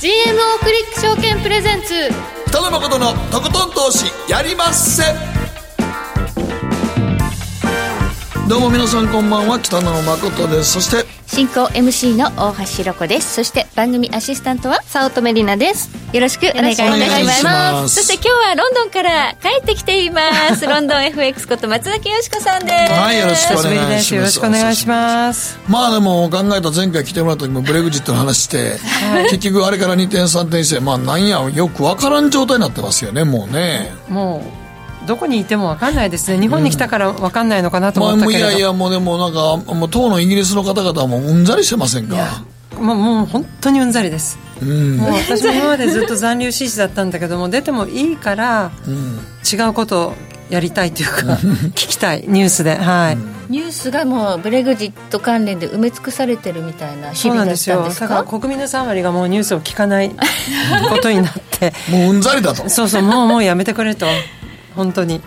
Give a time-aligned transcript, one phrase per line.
[0.00, 0.10] GMO
[0.60, 2.08] クリック証券プレゼンツ。
[2.46, 5.02] 北野誠のとことん投資やりまっせ。
[8.48, 9.58] どうも皆さんこんばんは。
[9.58, 10.74] 北野誠です。
[10.74, 13.34] そして進行 MC の大橋ろ子です。
[13.34, 15.88] そして番組アシスタントは早乙女里奈です。
[16.12, 17.44] よろしくお願いいたします。
[17.44, 17.94] ます。
[17.94, 20.20] そして今日はロンドンから帰ってきていま
[20.56, 20.66] す。
[20.66, 22.92] ロンドン FX こと松崎よしこさんです。
[22.92, 24.14] はいよろしくお願いします。
[24.16, 25.60] よろしくお願いします。
[25.68, 28.80] まあでも考えた前回来てもらった時もブレグジットの話して、
[29.30, 33.92] 結局あれから2点3点してまあなんやよくわからん状態になってますよねもうね。
[34.08, 34.67] もう
[35.08, 36.38] どこにいても分かんないですね。
[36.38, 42.44] 日本に来たから分かんないのかなと思ったけれど、やいやもうでもなんかもう当のイギリスの方々はもううんざりしてませんか。
[42.78, 44.98] もうもう本当にうんざりです、うん。
[44.98, 49.18] もう私も今までずっと残留支持だったんだけども出てもいいからうん
[49.50, 50.14] 違うことを
[50.50, 51.34] やりたいというか
[51.70, 52.76] 聞きたいニュースで。
[52.76, 53.16] はい、
[53.50, 57.84] ニュースがもうブレグジット関連で埋め尽くされてるみたいな日そう々だったんなんですよ。
[57.84, 60.16] ですかだから国民の3割がもうニュースを聞かないこ
[61.02, 61.72] とになって。
[61.90, 62.68] もううんざりだと。
[62.68, 64.06] そうそうもうもうやめてくれと
[64.78, 65.20] 本当に。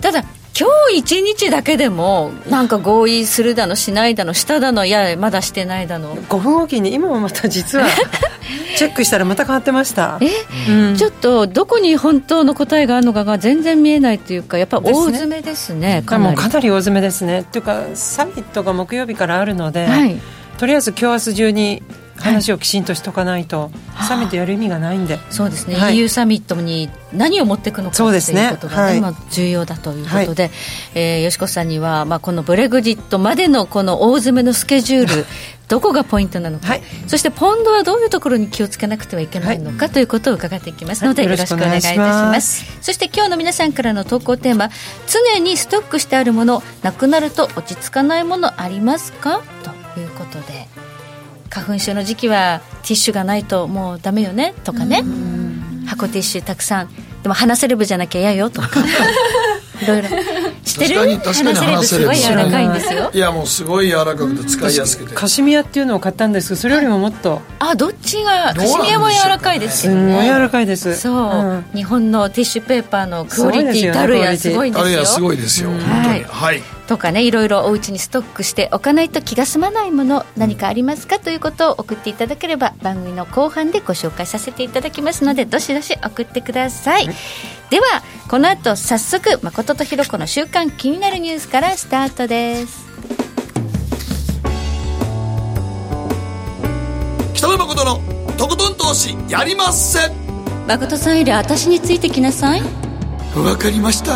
[0.00, 0.24] ただ
[0.58, 6.16] 今日一日だけでもなんか合意するだのしないだのしただのいやまだしてないだの。
[6.16, 7.86] 5分おきに今もまた実は
[8.76, 10.18] チェックしたらまた変わってました。
[10.20, 10.96] え、うん。
[10.96, 17.40] ちょっとどこに本当の答えがあるのかが全然見えないというかやっぱ大詰めですねかもうかなりかなり大詰めですね。
[17.40, 20.20] っていうかサミットが木曜日からあるので、はい。
[20.58, 21.82] とりあえず今日明日中に
[22.16, 23.70] 話をきちんとしとかないと、
[24.08, 25.98] サミットやる意味がないんで、そうですね、はい。
[25.98, 28.82] EU サミットに何を持っていくのかということが、ね。
[28.82, 29.00] はい。
[29.00, 30.50] まあ重要だということで、
[30.94, 35.26] えー吉子さんには、まあ、このブレグジットまでのこの大詰めのスケジュール
[35.68, 36.82] どこがポイントなのか、はい。
[37.06, 41.30] そしてポンドはどういうところに気をつけなくてはいけないのか、ということを伺っていきますので、はい。
[41.32, 42.64] よろしくお願いいたします。
[42.80, 44.70] そして今日の皆さんからの投稿テーマ
[45.06, 49.42] 常にストックしてあるものなくなると落ち着かないものありますか？
[49.94, 50.63] ということで
[51.54, 55.04] 花粉症の時期はティッシュがないともうダメよねとかね。
[55.86, 56.88] 箱ティッシュたくさん。
[57.22, 58.68] でも鼻セレブじゃなきゃ嫌よとか。
[59.80, 60.08] いろいろ
[60.64, 60.94] 知ってる？
[60.94, 63.10] 確かに確かに鼻セレブすごい柔らかいんですよ。
[63.12, 65.14] いやもうすごい柔らかくて使いやすくて。
[65.14, 70.12] カシミヤっていうのを買ったんですけどそれよりももっとあどっちがカシミヤも柔らかいですすよね。
[70.12, 70.96] んごい柔らかいです。
[70.96, 71.64] そう、ん。
[71.74, 74.86] 日本のティッシュペーパーのクオリティたるやすごいんですよ。
[74.86, 75.70] あれやすごいですよ。
[75.70, 76.24] 本当に。
[76.24, 76.62] はい。
[76.86, 87.06] とかねいろいろお家にストックしておかないと気が済まないもの何かありますかということを送っていただければ番組の後半でご紹介させていただきますのでどしどし送ってください、
[87.70, 87.86] では
[88.28, 92.84] この後早速誠とひろ子の週刊気になるニュースからスタートです。
[97.34, 98.00] 北野誠の
[98.36, 99.98] とことん投資やりまっせ。
[100.68, 102.62] 誠さんより私についてきなさい。
[103.36, 104.14] わかりました。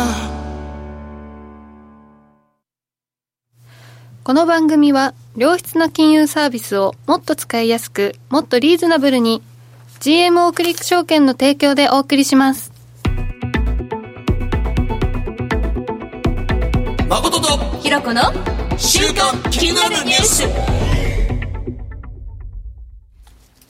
[4.23, 9.41] この番組は良質な金融サービスをもっと使いやすくもっとリーズナブルに
[9.99, 12.71] GMO クリック証券の提供でお送りします
[17.09, 18.21] 誠とひろ子の
[18.77, 20.43] 週刊気になるニュース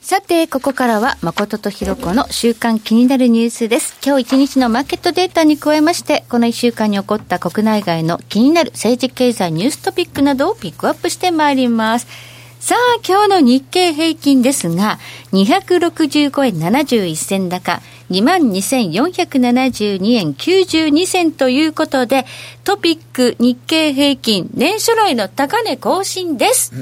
[0.02, 3.96] さて、ここからは、誠とひろ子の週間気になるニュースです。
[4.04, 12.29] 今日一日のマーケットデータに加えまして、この一週間に起こった国内外の気になる政治経済ニューストピックなどをピックアップしてまいります。
[12.60, 12.78] さあ、
[13.08, 14.98] 今日の日経平均ですが、
[15.32, 22.26] 265円71銭高、22,472円92銭ということで、
[22.64, 26.72] トピック日経平均年初来の高値更新です。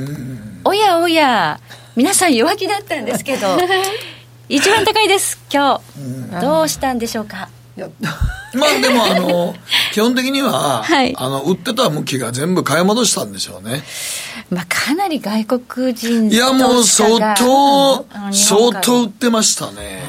[0.65, 1.61] おやおや、
[1.95, 3.47] 皆さん弱気だったんですけど、
[4.51, 5.81] 一番高いです、今
[6.33, 6.41] 日。
[6.41, 7.49] どうしたんでしょうか？
[8.55, 9.55] まあでもあの
[9.93, 11.15] 基本的には、はい。
[11.17, 13.83] あの売ってた向きが全部買い戻したんでしょうね。
[14.51, 20.03] まあ、かなり外国人いやもう相当うん相当売ってましたね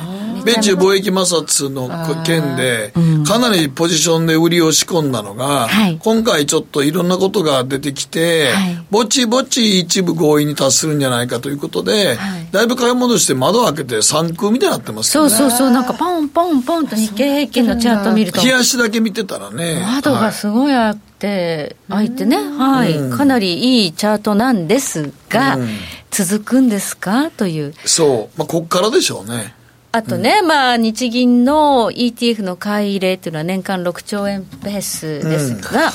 [0.44, 1.90] 米中貿易摩擦の
[2.24, 2.94] 件で、
[3.28, 5.98] かなりポジションで売りを仕込んだのが、はい。
[6.00, 8.86] 今回ちょっといろんなことが出てきて、はい。
[8.90, 12.48] ぼちぼち一部合意に達するんじゃないかということで、はい。
[12.52, 15.30] だいぶ買い戻して窓開けて3空みたいになってますよね。
[15.30, 18.42] そうそうそう、なんかポンポンポンと日経平均のチャート見ると。
[18.42, 19.86] 冷、やしだけ見てたらね。
[19.86, 25.70] 窓がすごいあって、開いてね、はい、かなりいいチャートなんですが、うん。
[26.12, 27.30] 続くんですか？
[27.30, 27.76] という。
[27.86, 28.40] そう。
[28.40, 29.54] まあ、こっからでしょうね。
[29.92, 35.92] あとね、まあ、日銀の ETF の買い入れっていうのは年間6兆円ペースですが、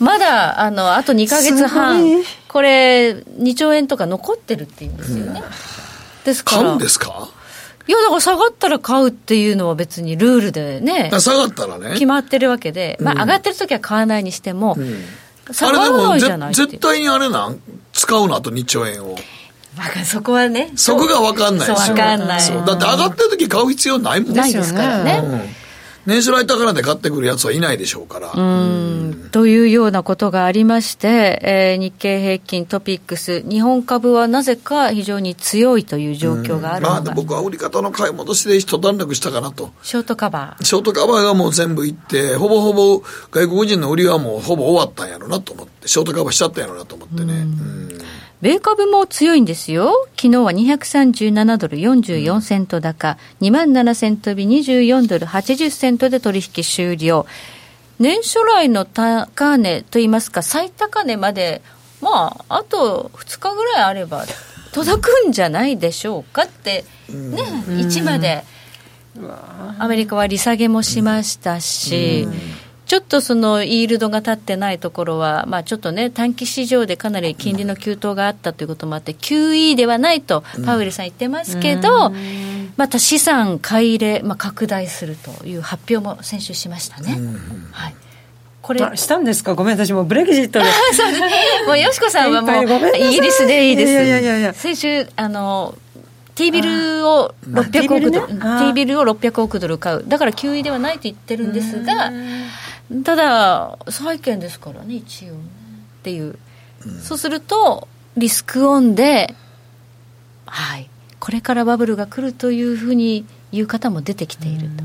[0.00, 2.04] まだ、あの、あと2ヶ月半、
[2.48, 5.42] これ、2兆円とか残ってるっていうんですよね。
[6.24, 7.28] ですから、買うんですか？
[7.86, 11.94] いや、だから下がったら買うっていうのは別にルールでね下がったらね。
[11.94, 15.04] 決まってるわけで、まあ、上がってる時は買わないにしても、うん。
[15.52, 17.60] 下がらないじゃない絶対にあれなん？
[17.92, 18.36] 使うの？
[18.36, 19.16] あと2兆円を。
[20.04, 20.72] そこはね。
[20.76, 21.66] そこが分かんない。
[21.66, 22.40] そう分かんない。
[22.40, 24.34] そうだって上がってる時買う必要ないもん。
[24.34, 25.22] ないですからね。
[25.24, 25.40] うん。
[26.04, 28.32] 年初来高値で買ってくるやつはいないでしょうから。
[28.32, 29.28] うん。
[29.30, 39.70] というようなことがありまして、えー日経平均トピックス、日本株はなぜか非常に強いという状況があるまあ僕は売り方の買い戻しで一段落したかなと。
[39.82, 40.64] ショートカバー。
[40.64, 47.32] ショートカバーがもう全部いって、ほぼほぼ外国人の売りはもうほぼ終わったんやろなと思って、ショートカバーしちゃったんやろなと思ってね。
[47.32, 47.98] うん
[48.42, 49.92] 米株も強いんですよ。
[50.16, 57.24] 昨日は237ドル44セント高、2万7000飛び24ドル80セントで取引終了。
[58.00, 61.62] 年初来の高値といいますか、最高値まで、
[62.00, 64.24] まあ、あと2日ぐらいあれば
[64.72, 67.44] 届くんじゃないでしょうかって、ね、
[67.88, 68.44] 市場で。
[69.78, 72.26] アメリカは利下げもしましたし、
[72.92, 82.12] ちょっとそのイールドが立ってないところは、まあ、ちょっとね、短期市場でかなり金利の急騰があったということもあって、QE ではないと、パウエルさん言ってますけど、
[82.76, 87.18] また資産買い入れ、まあ、拡大するという発表も先週しましたね。
[87.72, 87.94] はい。
[88.60, 89.54] これあしたんですか？
[89.54, 90.66] ごめん私もうブレグジットで。
[90.92, 91.20] そうです
[91.66, 93.92] もうよしこさんはもうイギリスでいいです。
[93.92, 94.52] いやいやいやいや。
[94.52, 95.74] 先週あの
[96.34, 98.40] T ビルを600 T ビ億ドル、ルね。
[98.42, 98.66] あー。
[98.68, 100.04] T ビルを600億ドル買う。
[100.06, 102.12] だから QE ではないと言ってるんですが、
[103.04, 105.38] ただ債券ですからね一応ね
[106.00, 106.38] っていう。
[107.00, 107.86] そうすると
[108.16, 109.34] リスクオンで、
[110.46, 110.90] はい、
[111.20, 114.82] これからバブルが来るというふうに言う方も出てきていると。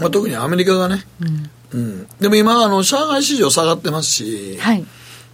[0.00, 1.04] まあ、特にアメリカがね。
[1.72, 2.06] うん。
[2.20, 4.84] でも今、あの、上海市場下がってますし、はい。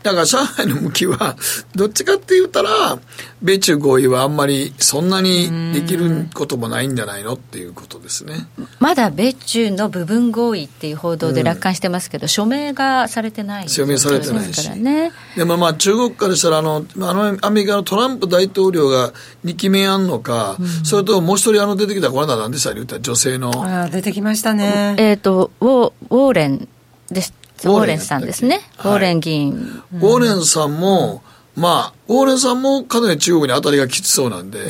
[0.08, 1.37] だから上海の向きは、
[1.75, 2.99] どっちかって言ったら、
[3.43, 8.49] 米中合意はあんまりそんなにできることもないんじゃないのっていうことですね。
[8.81, 15.12] まだ米中の部分合意っていう報道で楽観してますけど、署名がされてない署名されてないしね。
[15.37, 19.12] でもまあ中国からしたらあの、あのアメリカのトランプ大統領が
[19.44, 22.72] 2期目やんのか、それともう一人あの出てきた、この間何でした？
[22.72, 26.69] 言った女性の、ああ出てきましたねえっ、とウォー、ウォーレン
[27.10, 27.38] です。
[27.64, 28.60] ウウォーレンさんですね。
[28.84, 29.52] ウはいォーレン議員。
[29.93, 31.22] ウォーレンさんも、
[31.56, 34.60] まあ、ウォーレンさんもかなり中国に当たりがきつそうなんで、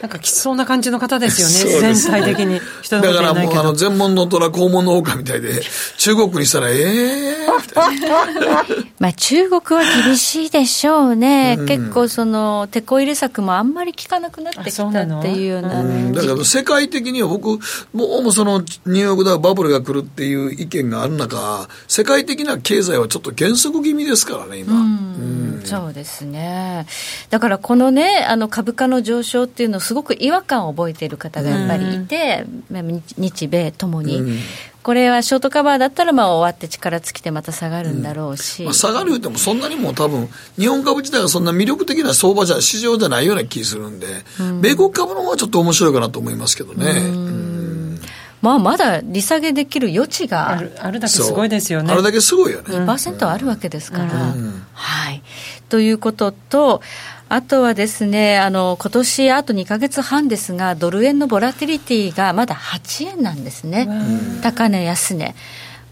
[0.00, 5.60] なんかきつそうな感じの方ですよね全体的に人だからもうあの全門の虎肛門の狼みたいで、
[5.98, 8.86] 中国にしたら、ええー。
[8.98, 11.58] まあ中国は厳しいでしょうね。
[11.66, 15.80] 結構その、手こ入れ策もあんまり効かなくなってあきたっていうような。
[15.80, 17.58] うんだから世界的には僕、
[17.92, 24.72] もうもうそのニューヨークではバブルが来るっていう意見がある中、世界的な経済はちょっと減速気味ですからね、今。
[24.74, 26.86] うんそうですね。
[27.30, 32.46] だからこのね、あの株価の上昇っていうのをすごく違和感を覚えている方がやっぱりいて、
[33.16, 34.40] 日米ともに。
[34.82, 38.62] これはショートカバーだったらまあ終わって力尽きてまた下がるんだろうし。
[38.62, 44.06] まあ、下がる言うてもそんなにも多分、日本株自体がそんな魅力的な相場じゃ、市場じゃないような気するんで、
[44.60, 47.56] 米国株の方はちょっと面白いかなと思いますけどね。
[48.42, 52.66] まあまだ利下げできる余地があるあるだけすごいですよねあれだけすごいよね。
[52.68, 54.34] 2%あるわけですから。
[54.72, 55.22] はい。
[55.68, 56.80] ということと、
[57.28, 63.88] あとはですね、あの、今年あと2ヶ月半ですが、ドル円のボラティリティがまだ8円なんですね。
[64.42, 65.34] 高値、安値。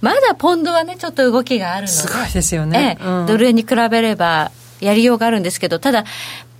[0.00, 1.92] まだポンドはね、ちょっと動きがあるので。
[1.92, 6.04] すごいですよねええうんドル円に比べればやりようがあるんですけど、ただ、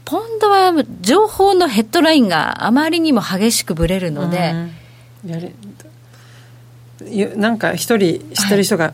[0.04, 4.75] ポンドは情報のヘッドラインがあまりにも激しくぶれるので、うん
[7.19, 8.93] やなんか一人知ってる人が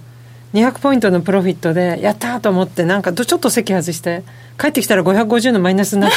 [0.55, 4.25] 200ポイントのプロフィットでやったーと思ってなんかどちょっと席外して
[4.61, 6.11] 帰ってきたら550のマイナスになっ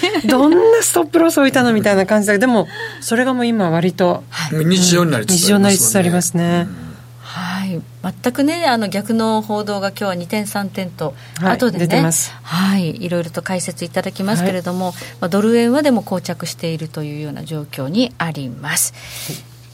[0.00, 2.32] ててどんなストップロス置いたのみたいな感じだ。
[2.32, 2.66] けどでも
[3.00, 6.66] それがもう今割と日常になりつつ日常になりつつありますね。
[7.20, 7.80] はい、
[8.22, 12.32] 全くねあの逆の報道が今日は2点3点と、はい後でね出てます。
[12.42, 13.04] はい。
[13.04, 18.94] いろいろと解説いただきますけれども、まあ、ドル円はでも膠着しているというような状況にあります、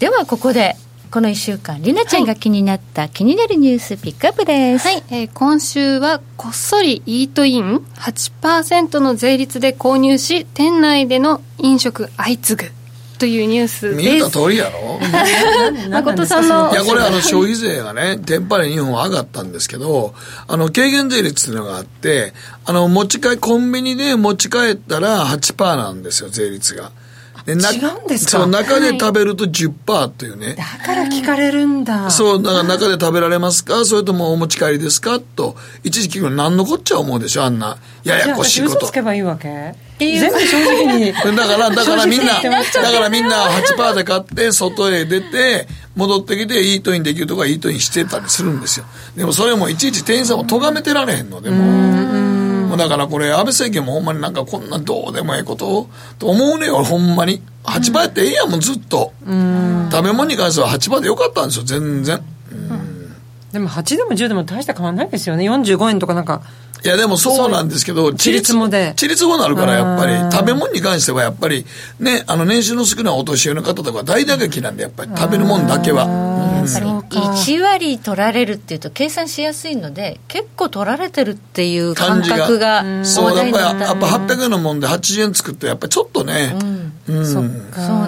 [0.00, 0.76] ではここで
[1.17, 7.79] この1週間りなちゃんが気になった気になるニュースピックアップです、はい、えー今週はこっそりイートイン。
[7.95, 12.71] 8%の税率で購入し店内での飲食相次ぐ
[13.19, 14.31] というニュース見です。
[14.31, 15.01] た通りやろ？
[15.89, 20.13] 誠さんの いや、これあの消費税がね、テンパレ日本は上がったんですけど、
[20.47, 22.35] あの、軽減税率っていうのがあって、
[22.67, 26.91] あの、持ち帰、コンビニで持ち帰ったら8%なんですよ、税率が。
[27.47, 28.38] でな違うんですか？
[28.41, 30.57] そう、中で食べると10%というね。
[30.57, 32.11] だから聞かれるんだ。
[32.11, 33.85] そう、だから中で食べられますか？
[33.85, 35.21] それともお持ち帰りですか？
[35.21, 38.73] と、一時期何のこっちゃ思うでしょあんな、ややこしいこと。
[38.73, 38.93] じゃあ私嘘つ。
[38.93, 39.75] けばいいわけ？
[39.99, 48.85] 全部正直にだから、だからみんな、だからみんな8%で買って、外へ出て、戻ってきて、イートインできるとかイートインしてたりするんですよ。
[49.17, 52.36] でもそれもいちいち店員さんも咎めてられへんので、もう。
[52.76, 57.42] だからこれ、安倍政権もほんまになんかこんなどうでもええことと思うねよ、ほんまに。
[57.64, 59.12] 8倍ってええやん、もうずっと。
[59.21, 62.23] 食べ物に関しては8倍でよかったんですよ、全然。
[63.52, 66.42] でも8でも10でも大した変わんないですよね45円とかなんか
[66.87, 68.93] いやでもそうなんですけど、ちりつもで。
[68.95, 71.66] ちりつもなるからやっぱり、食べ物に関してはやっぱり、
[71.99, 76.07] ね、あの年収の少ないお年寄りの方とか大打撃なんで、やっぱり食べるもんだけは。
[76.07, 87.45] やっぱり1割取られるっていうと計算しやすいので結構取られてるっていう感覚がそうやっぱりやっぱ800円のもんで80円作ってやっぱちょっとね、うんそう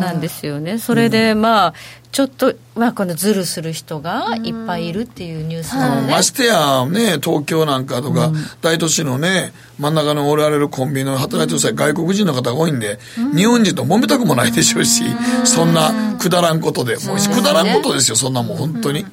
[0.00, 0.78] なんですよね。
[0.78, 1.74] それでまあ
[2.10, 12.98] ちょっと、まあ、このズルする人がいっぱいいるっていうニュースなね、ましてやね東京なんかとか、大都市のね真ん中のおられるコンビニの働いてる際、外国人の方が多いんで、
[13.36, 15.04] 日本人と揉めたくもないでしょうし、
[15.44, 19.04] そんなくだらんことでもうくだらんことですよそんなもん本当に。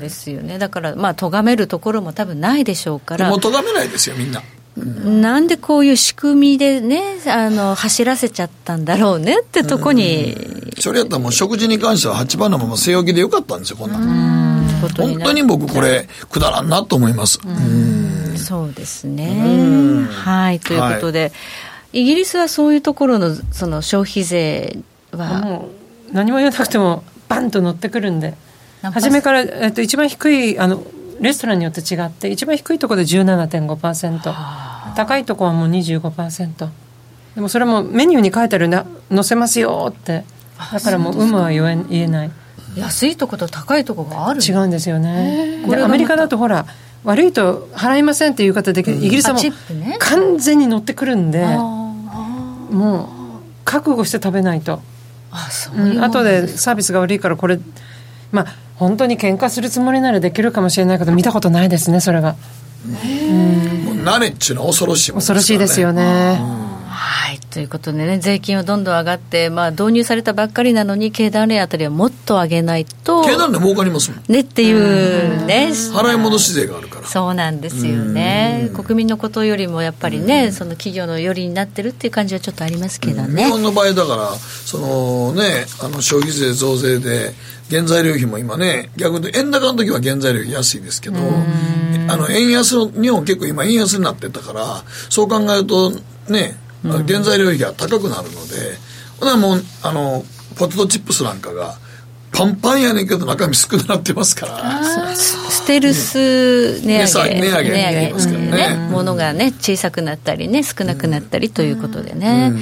[0.00, 0.58] ですよね。
[0.58, 3.30] だからまあ咎めるところも多分ないでしょうから。
[3.30, 4.42] もう咎めないですよみんな
[4.76, 10.36] なんでこういう仕組みでね、あの、走らせちゃったんだろうねってとこに。
[10.78, 13.98] それやったらもう食事に関しては8番のまま据え置きでよかったんですよ、こんな
[14.82, 17.38] 本当に僕これ、くだらんなと思います。
[18.36, 20.06] そうですね。
[20.10, 21.26] はい、ということで、は
[21.92, 24.78] い、イギリスはそういうところのその消費税
[25.12, 25.40] は。
[25.40, 25.68] も
[26.10, 28.34] う何も言わなくても、バンと乗ってくるんで。
[28.82, 30.84] 初めから、えっと、一番低い、あの、
[31.20, 36.68] レストランによって違って一番低いところで17.5%高いところはもう25%
[37.34, 40.24] でもそれもメニューに書いてあるな載せますよって。
[40.72, 42.30] だからもう有無は言え言えない。
[42.76, 45.62] 安いとこと高いとこがある違うんですよね。
[45.66, 46.66] これアメリカだとほら
[47.02, 49.42] 悪いと払いませんっていう方で、うん、イギリスはもう
[49.98, 51.44] 完全に乗ってくるんで、
[52.70, 53.08] もう
[53.64, 54.80] 覚悟して食べないと。
[55.30, 57.58] あそう、うん、後でサービスが悪いからこれ
[58.30, 62.36] まあ本当に喧嘩するつもりならできるかもしれないけど見たことないですねそれが。
[62.86, 65.34] うん、もう慣れっちゅうのは恐ろしいもんですね。
[65.34, 66.63] 恐ろしいですよね、はい
[67.54, 74.24] ということでね税金はどんどん上がって、まあ、導入されたばっかりなのに経団連あたりはもっと上げないと経団連儲かりますもん。
[74.26, 75.68] ねっていうね。
[75.70, 77.06] 払い戻し税があるから。
[77.06, 78.70] そうなんですよね。
[78.74, 83.44] 国民のことよりもやっぱりねその企業のよりになってるっていう感じはちょっとありますけどね。
[83.44, 87.34] 日本の場合だからそのねあの消費税増税で
[87.70, 91.18] 原材料費も今ね、逆に円高の時は原材料費安いですけど、
[92.08, 95.90] あの、円安の、日本結構今円安になってたから、そう考えると
[96.28, 98.78] ね、原材料費が高くなるので、
[99.20, 100.24] ほなもう、あの、
[100.56, 101.76] ポテトチップスなんかが、
[102.32, 105.14] パンパンやねんけど中身少なくなってますから。
[105.14, 107.40] ステルス値上げ。
[107.40, 107.70] 値上げ。
[107.70, 108.12] 値上げ。
[108.12, 108.76] ますからね。
[108.76, 108.88] ね。
[108.90, 112.52] ものがね、小さくなったりね、少なくなったりということでね。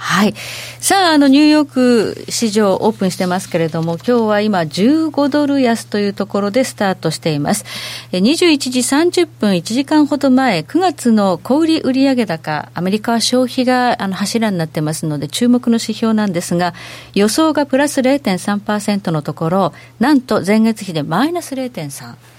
[0.00, 0.34] はい。
[0.78, 7.64] さあ、あの、ニューヨーク市場オープンしてますけれども、今日は今15ドル安というところでスタートしています。
[8.12, 16.74] 21時30分、1時間ほど前、9月の小売売上高、アメリカは消費があの柱になってますので、注目の指標なんですが、
[17.14, 22.37] 予想がプラス0.3%のところ、なんと前月比でマイナス0.3。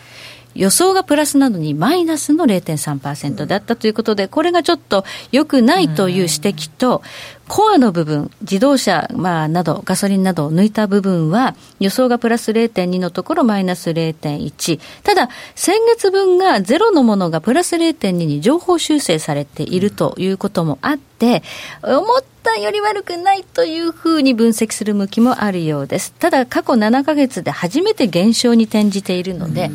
[0.55, 7.01] 予想がプラスなのにマイナスの0.3%だったということで、これがちょっと良くないという指摘と、
[7.49, 14.79] コアの部分、自動車、まあ、など、ガソリンなどを抜いた部分は、予想がプラス0.2のところ、マイナス0.1。
[15.03, 21.41] ただ、先月分がゼロのものがプラス0.2に情報修正されているということもあって、
[21.81, 26.13] 思ったより悪くないというふうに分析する向きもあるようです。
[26.19, 29.71] ただ、過去7ヶ月で初めて減少に転じているので、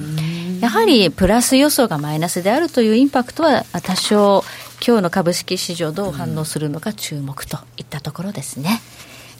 [0.65, 4.43] やはりプラス予想がマイナスであるというインパクトは多少、
[4.83, 8.81] 今日の株式市場どう反応するのか注目といったところですね。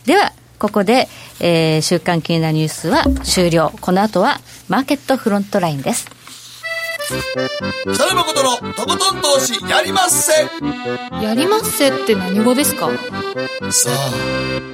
[0.05, 1.09] では、ここで、
[1.41, 3.73] えー、週刊気になるニュースは終了。
[3.81, 4.39] この後は
[4.69, 6.11] マーケットフロントラインです。
[7.85, 10.33] 北野誠のとことん投資やりまっせ
[11.25, 12.91] やりまっせって何語ですか？
[13.71, 14.74] さあ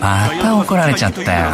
[0.00, 1.50] また怒られちゃったよ。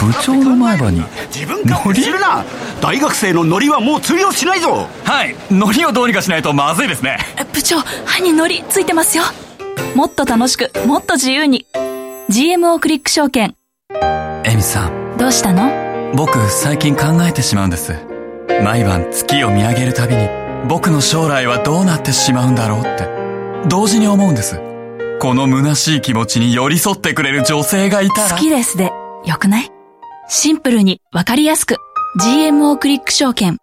[0.00, 1.02] 部長の前歯に
[1.34, 2.44] 自分勝手するな！
[2.80, 4.88] 大学生のノリはもう通用しないぞ！
[5.04, 5.34] はい。
[5.50, 7.18] ノリをどうにかしないとまずいですね。
[7.52, 9.24] 部長歯にノリついてますよ。
[9.94, 11.66] もっと楽しくもっと自由に。
[12.30, 13.54] GMO クリック証券。
[14.44, 15.16] エミさん。
[15.16, 16.12] どうしたの？
[16.14, 17.94] 僕最近考えてしまうんです。
[18.62, 20.28] 毎晩月を見上げるたびに
[20.68, 23.08] 僕の将来はどうなってしまうんだろうって。
[23.68, 24.60] 同時に思うんです
[25.20, 28.30] この虚しい気持ちに寄り添ってくれる女性がいたら。
[28.30, 28.92] 好きですで、
[29.24, 29.70] よくない？
[30.28, 31.76] シンプルにわかりやすく。
[32.20, 33.58] GMO クリック証券。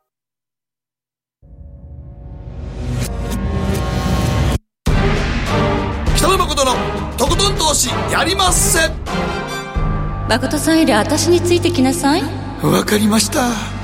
[6.17, 6.71] 北野誠の
[7.17, 8.89] とことん投資やりまっせ
[10.27, 12.23] 誠さんより私についてきなさい
[12.63, 13.74] わかりました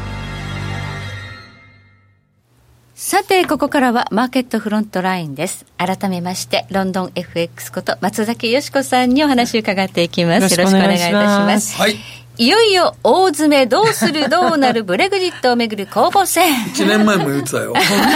[3.11, 5.65] さて、ここからはマーケットフロントラインです。
[5.77, 10.57] 改めまして、ロンドン FX こと松崎よしこさんにお話を伺っていきます。
[10.57, 11.75] よろしくお願いいたします。
[11.75, 11.97] はい
[12.37, 14.85] いよいよ大詰めどうするどうなる？
[14.85, 16.53] ブレグジットをめぐる攻防戦。
[16.73, 17.73] 1年前も言ってたよ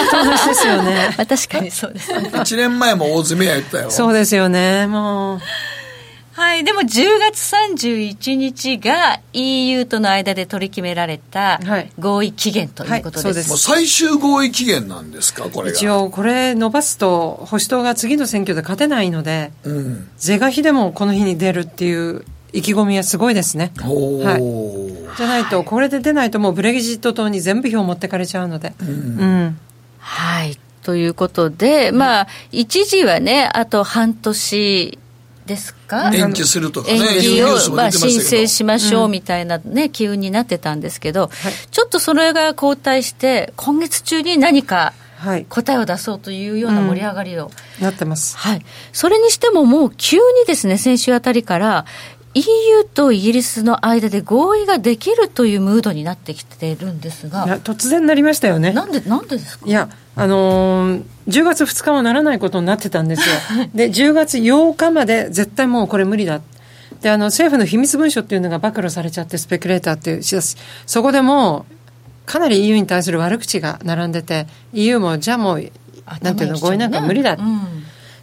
[0.10, 2.14] そうですよね まあ確かにそうです。
[2.14, 5.42] 1年前も大詰めや言ってたよそうですよねもう
[6.36, 6.66] はい。
[6.66, 6.86] でも10
[7.20, 11.90] 月31日が EU との間で取り決められたはい。
[11.98, 13.18] 合意期限ということです。
[13.18, 13.50] はいそうです。
[13.50, 15.78] もう最終合意期限なんですかこれが？
[15.78, 20.10] 一応これ伸ばすと保守党が次の選挙で勝てないのでうん。
[20.18, 23.72] 是が非でもこの日に出るっていう意気込みはすごいですね。
[23.86, 24.42] おはい。
[24.42, 28.74] ーじゃないとこれで出ないともうブレグジット党に全部票持ってかれちゃうので。
[28.82, 29.58] うん。
[30.00, 30.58] はい。
[30.84, 35.00] ということで、まあ、一時はね、あと半年
[35.48, 41.30] ですか延期するとかね延期をまあ、申請しましょうみたいなね、機運になってたんですけど、
[41.72, 45.46] ちょっとそれが後退して、今月中に何かはい。
[45.46, 47.50] 答えを出そうというような盛り上がりを、
[47.80, 48.38] なってます。
[48.38, 48.66] はい。
[48.92, 51.86] それにしてももう急にですね、先週あたりから、
[52.36, 59.66] EU とイギリスの間で合意ができるというムードになってきてるんですが、突然なりましたよねなんで、なんでですか？
[59.66, 63.36] いや、あのー10月2日はならないことになってたんですよ。
[63.74, 66.42] で、10月8日まで絶対もうこれ無理だ。
[67.02, 70.22] で、あの、政府の秘密文書っていうのが暴露されちゃって、スペキュレーターっていう
[70.86, 71.74] そこでもう、
[72.28, 75.72] かなり EU に対する悪口が並んでて、EU も、じゃあもう、
[76.22, 77.34] なんていうの、合意なんか無理だ。
[77.34, 77.62] うん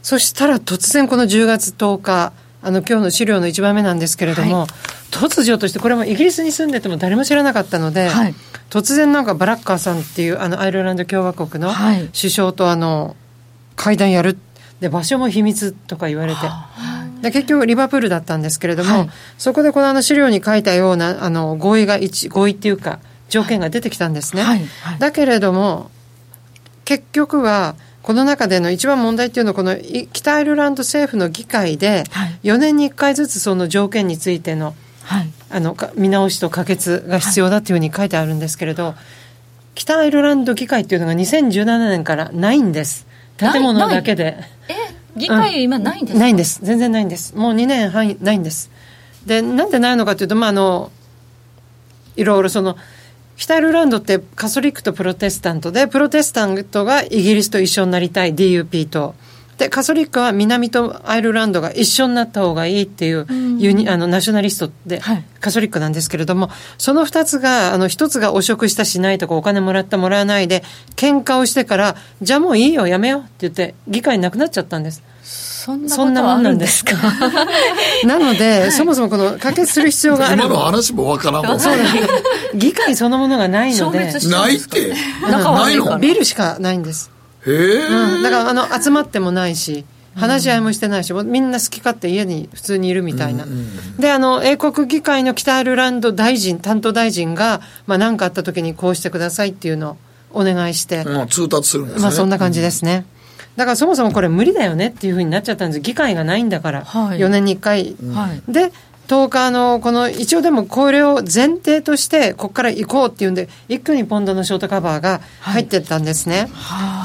[0.04, 4.69] そしたら突然この10月10日、あの今日の資料の一番目なんですけれども、
[5.11, 8.35] 突如としてこれもイギリスに住んでても誰も知らなかったので、はい。
[8.70, 12.09] 突然なんかバラッカーさんっていうあのアイルランド共和国のはい。
[12.09, 13.16] 首相とあの
[13.77, 14.38] 会談やる。
[14.81, 16.40] で場所も秘密とか言われて。
[17.20, 19.11] で結局リバプールだったんですけれども、はい。
[19.38, 24.59] そこでこのあの資料に書いたようなあの合意が一合意っていうか条件が出てきたんですね、はい。
[24.83, 24.98] はい。
[24.98, 25.90] だけれども
[26.85, 32.38] 結局はこの中での一番問題っていうのはこのい北アイルランド政府の議会ではい。
[32.43, 35.31] 4年に1回ずつその条件についてのはい。
[35.51, 38.95] あのか見直しと可決が必要だっていうふうに書いてあるんですけれど、
[39.75, 43.07] 北アイルランド議会っていうのが2017年からないんです。
[43.37, 44.38] 建物だけで。
[44.69, 44.75] え、
[45.17, 46.61] 議会今ないんですか、ないんです。
[46.62, 47.37] 全然ないんです。
[47.37, 48.71] もう2年半ないんです。
[49.27, 50.91] でなんでないのかというとまああの
[52.17, 52.77] いろいろその
[53.42, 58.37] 北アイルランドってカソリックとプロテスタントでプロテスタントがイギリスと一緒になりたい。
[58.37, 59.16] DUP と
[59.59, 63.26] でカソリックは南とアイルランドが一緒になった方がいいっていう
[63.59, 65.24] ユニあのナショナリストで、はい。
[65.40, 70.62] カソリックなんですけれどもその2つがあの1つが汚職したしないとかお金もらったもらわないで
[70.94, 75.02] 喧嘩をしてからじゃあもういいよやめようって言って議会なくなっちゃったんです
[75.64, 76.96] そんなそんなもんなんですすか？
[78.05, 80.42] なので、そもそもこの可決する必要がある。
[80.42, 82.09] 今の話もわからんもんそうなんです。
[82.57, 84.29] 議会そのものがないの消で。
[84.29, 84.92] ないって。
[85.22, 85.98] 仲ないの？
[86.01, 87.12] ビルしかないんです、
[87.46, 87.55] へえ、
[87.87, 89.85] うん、だからあの集まってもないし
[90.16, 93.46] 話し合いもしてないし、もうみんな好き勝手家に普通にいるみたいな、
[93.98, 103.07] であの英国議会の北アイルランド大臣担当大臣がまあ、何かあった時にこうしてくださいっていうのをお願いして、うん通達するんですね、まあそんな感じですね。
[103.57, 105.81] だからそもそもこれ無理だよねっていうふうになっちゃったんです。
[105.81, 106.85] 議会がないんだから。
[106.85, 107.97] はい4年に1回。
[108.15, 108.73] はいで、
[109.09, 116.49] 10日の、この、一応でもこれを前提として、ここから行こうっていうんで、一挙にポンドのショートカバーが入ってったんですね。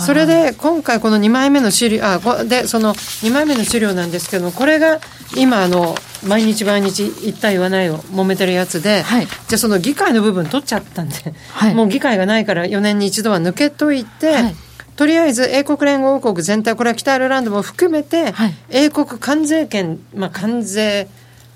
[0.06, 5.00] それで、今回この2枚目の資料、あ、こで、その2枚目の資料なんですけども、これが
[5.36, 11.16] 今、あの、毎日毎日言った言わないを揉めてるやつで、はいじゃあその議会の部分取っちゃったんで、
[11.50, 14.56] はいもう議会がないから4年に一度は抜けといて、はい
[14.98, 18.54] とりあえず英国連合王国全体これは北アイルランドも含めて、はい。
[18.70, 21.08] 英国関税権、まあ、関税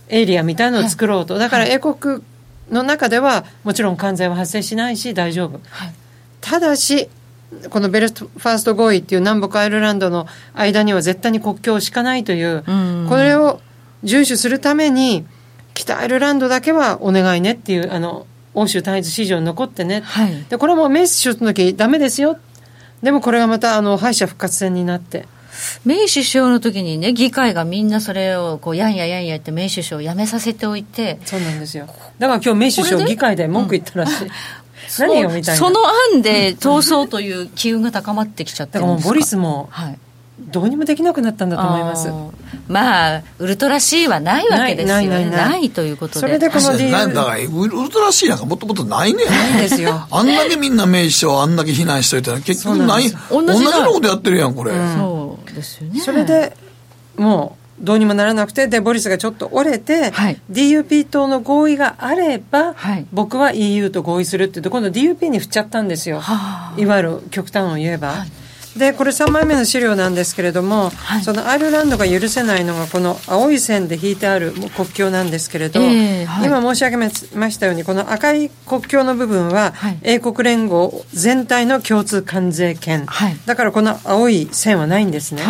[0.08, 2.24] エリアみたいなのを作ろうと、だから英国
[2.70, 5.94] の中ではもちろん関税は発生しないし大丈夫、はい。
[6.40, 7.10] ただし
[7.70, 13.08] このベルファースト合意っていう南北アイルランドの間には絶対に国境を敷かないという、うん。
[13.10, 13.60] これを
[14.04, 15.26] 遵守するために
[15.74, 20.46] 北アイルランドだけはお願いねっていうあの欧州単一市場に残ってね、はい。
[20.50, 22.38] でこれもメイス首相の時ダメですよ
[23.02, 25.28] でもこれがまたあの敗者復活戦になって。
[25.86, 31.88] メイ首相の時にね、議会がみんなそれをこうやんややんや言ってメイ首相を辞めさせておいて、そうなんですよ。
[32.20, 34.28] だから今日メイ首相議会で文句言ったらしい、
[35.00, 35.80] 何よみたいなその
[36.14, 40.00] 案で通そうという機運が高まってきちゃってだからもうるんですかボリスもはい。
[40.50, 42.10] どうにもできなくなったんだと思います。
[42.68, 45.08] まあウルトラ C はないわけですよね。
[45.08, 46.20] ないないないということで。
[46.20, 49.26] それでこのなんだからウルトラ C なんかもっともっとないね。
[49.26, 50.08] んないですよ。
[50.10, 53.04] あんだけみんな名称あんだけ避難しといたら結局ない。
[53.30, 55.54] 同じようなことやってるやんこれ、そう。
[55.54, 56.00] ですよね。
[56.00, 56.56] それで
[57.18, 60.40] もうどうにもならなくてでボリスがちょっと折れて、はい。
[60.52, 63.06] DUP 党の合意があれば、はい。
[63.12, 66.80] 僕は EU と合意するって言って今度 DUP に振っちゃったんですよ、はあ。
[66.80, 68.26] いわゆる極端を言えば。
[68.78, 71.24] でこれ3枚目の資料なんですけれども、はい。
[71.24, 76.48] そのアイルランドが許せないのがこの青い線で引いてある国境なんですけれど、ええはい。
[76.48, 76.98] 今申し上げ
[77.36, 80.00] ましたようにこの赤い国境の部分は、はい。
[80.04, 83.38] 英国連合全体の共通関税権、はい。
[83.46, 85.44] だからこの青い線はないんですね、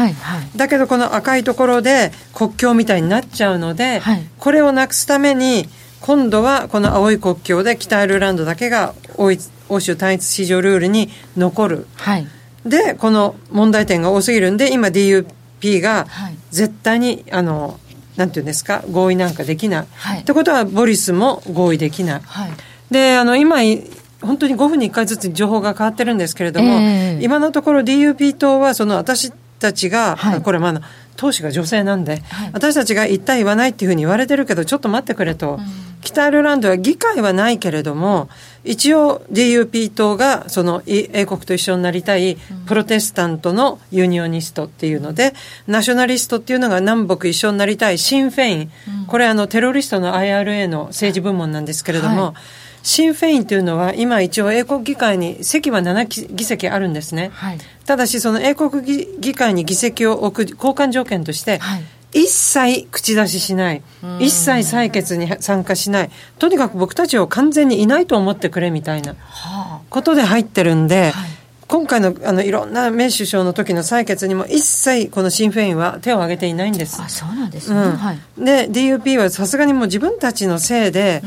[0.56, 4.24] だけどこの赤いところで国境みたいになっちゃうので、はい。
[4.40, 11.88] これをなくすために今度はこの青い国境で北アイルランドだけが欧州単一市場ルールに残る。
[11.98, 12.28] はい
[12.66, 16.38] でこの問題点が多すぎるんで今 DUP がはい。
[16.52, 17.80] 絶対にあの
[18.18, 20.20] なんていうんですか合意なんかできない、はい。
[20.22, 22.22] ってことはボリスも合意できない。
[22.22, 22.52] はい。
[22.92, 23.84] であの今い
[24.22, 27.24] 本当に5分に1回ずつ情報が変わってるんですけれども、ええ。
[27.24, 30.42] 今のところ DUP 党はその私たちが、はい。
[30.42, 30.82] これまあ
[31.16, 32.50] 党首が女性なんで、はい。
[32.54, 35.60] 私たちが言った言わないっていうふうに言われてるけどちょっと待ってくれと、
[36.02, 38.28] 北アイルランドは議会はないけれども
[38.64, 45.34] 一応 DUP 党がそのい英国と一緒になりたいプロテスタントのユニオニストっていうので、
[45.68, 48.72] ナショナリストっていうのが南北一緒になりたいシン・フェイン、
[49.08, 57.32] これあのテロリストの IRA の政治部門なんですけれども、はいシン・フェインというのは今一応英国議会に席は7議席あるんですね。
[57.34, 57.58] はい。
[57.86, 61.84] ただしその英国議議会に議席を置く交換条件として、はい。
[62.14, 63.82] 一切口出ししない。
[64.20, 66.10] 一切採決に参加しない。
[66.40, 71.42] とにかく僕たちを完全にいないと思ってくれみたいなはことで入ってるんで、はい。
[71.68, 77.02] 今回のあのいろんなメイ首相の時の採決にも一切このシン・フェインは手を挙げていないんです。
[77.02, 77.06] あ。
[77.06, 77.96] あそうなんですね、うん。
[77.96, 78.20] はい。
[78.38, 81.24] で DUP はさすがにもう自分たちのせいで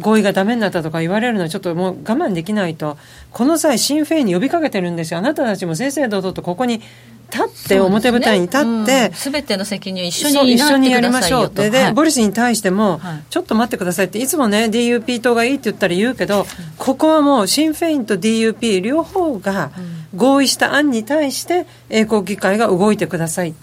[0.00, 2.96] 合意がダメになったとか言われるのはちょっともう我慢できないと
[3.30, 5.18] この際シン・フェインに呼びかけてるんですよ。
[5.18, 6.80] あなたたちも正々堂々とここに
[7.32, 11.48] 立って表舞台に立って、すべての責任を一緒に一緒にやりましょう。
[11.48, 19.70] で、とはいボリスに対しても、はいちょっと待ってくださいって、いつもね、DUP 党がいいって言ったら言うけど、ここはもう、シン・フェインと DUP 両方が
[20.14, 23.54] 合意した案に対して、英国議会が動いてください。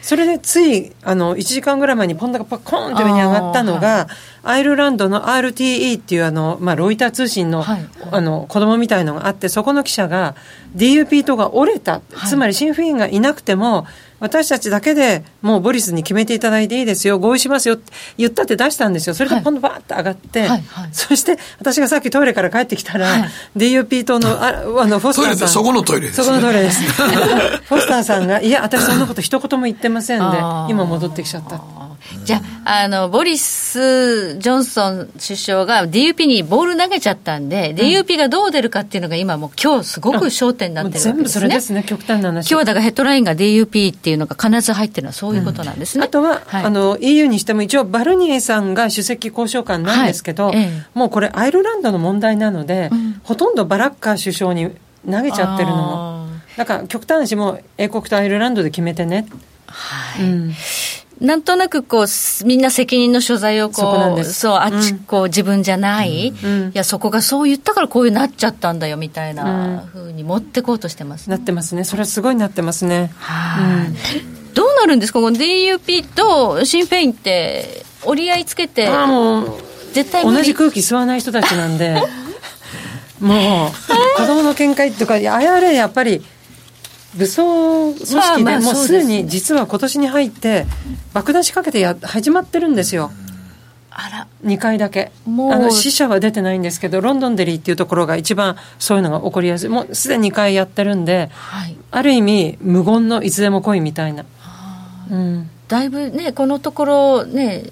[0.00, 4.08] それでついあの1時間ぐらい前にポンダがパコーンと上に上がったのが、
[4.42, 7.88] アイルランドの RTE っていうあの、まあ、ロイター通信の,、はい。
[8.10, 10.34] あの子供みたいのがあってそこの記者が
[10.76, 13.86] DUP 党が折れた、つまりシン・フェインがいなくても
[14.20, 17.18] 私たちだけでもうボリスに決めていただいていいですよ。
[17.18, 17.76] 合意しますよ。
[17.76, 19.14] って言ったって出したんですよ。
[19.14, 20.88] それでポンドバーッと上がって、はいはい。
[20.92, 23.30] そして私がさっきトイレから帰ってきたら、はい。
[23.56, 25.24] DUP 党のああのフォスターさん。
[25.24, 26.24] トイレってそこのトイレですね。
[26.24, 26.82] そこのトイレです。
[27.68, 30.24] フォスターさんがいや私そんなこと一言も言ってませんで
[30.68, 31.60] 今戻ってきちゃった
[32.24, 41.40] じゃあ、あの、ボリス・ジョンソン首相が DUP にボール投げちゃったんで、DUP がどう出るかっていうのが今もう今日すごく焦点になってるわもう全部けですね。
[41.40, 42.50] それですね極端な話。
[42.50, 46.04] 今日だからヘッドラインが DUP っていうのが必ず入ってるのはそういうことなんですね。
[46.04, 46.64] あとは、はい。
[46.64, 50.56] あの EU にしても一応バルニエさんが首席交渉官なんですけど、はい。
[50.56, 53.20] ええもうこれアイルランドの問題なので、ん。
[53.22, 54.70] ほとんどバラッカー首相に
[55.10, 56.28] 投げちゃってるのも。
[56.56, 59.26] だから極端な話もう英国とアイルランドで決めてね、
[59.66, 60.24] はい。
[60.24, 60.54] うん
[61.20, 64.98] なんとなくこうすみんな責任の所在をこうそうあっちうん。
[65.00, 66.68] こう自分じゃない、うん。
[66.68, 71.84] いやそこがそう言ったからこういうなっちゃったんだよみたいなふうに持ってこうとしてます、なってますね。
[71.84, 73.10] それはすごいなってますね。
[73.18, 75.20] はい、どうなるんですか？
[75.20, 79.60] この DUP とシン・フェインって折り合いつけてああもう
[79.92, 82.00] 絶対同じ空気吸わない人たちなんで。
[83.20, 83.70] もう
[84.16, 86.24] 子供の見解とかいや IRA やっぱり
[87.16, 90.66] 武装組織でもうすでに実は今年に入って
[91.14, 93.10] 爆弾仕掛けてや始まってるんですよ。
[93.90, 94.26] あら。
[94.44, 95.10] 2回だけ。
[95.26, 95.52] もう。
[95.52, 99.68] あの死者は出てないんですけどロンドンデリーっていうところが一番そういうのが起こりやすい。
[99.68, 101.76] もうすでに2回やってるんではい。
[101.90, 104.24] ある意味無言のいつでも来いみたいな、
[105.10, 105.50] うん。
[105.66, 107.64] だいぶねこのところね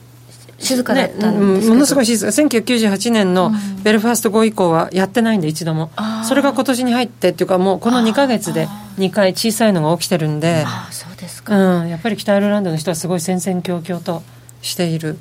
[0.59, 2.33] 静かだっねたんうんですけど、ものすごい静か。
[2.33, 5.91] 1998年のベルファースト号以降はやってないんで一度も。
[5.97, 10.65] あーそれが今年に入ってっていうかもうこの2か月で2回小さいのが起きてるんで。
[10.67, 14.23] ああそうですか、うん、やっぱり北アイルランドの人はすごい戦々恐々と
[14.63, 15.19] している。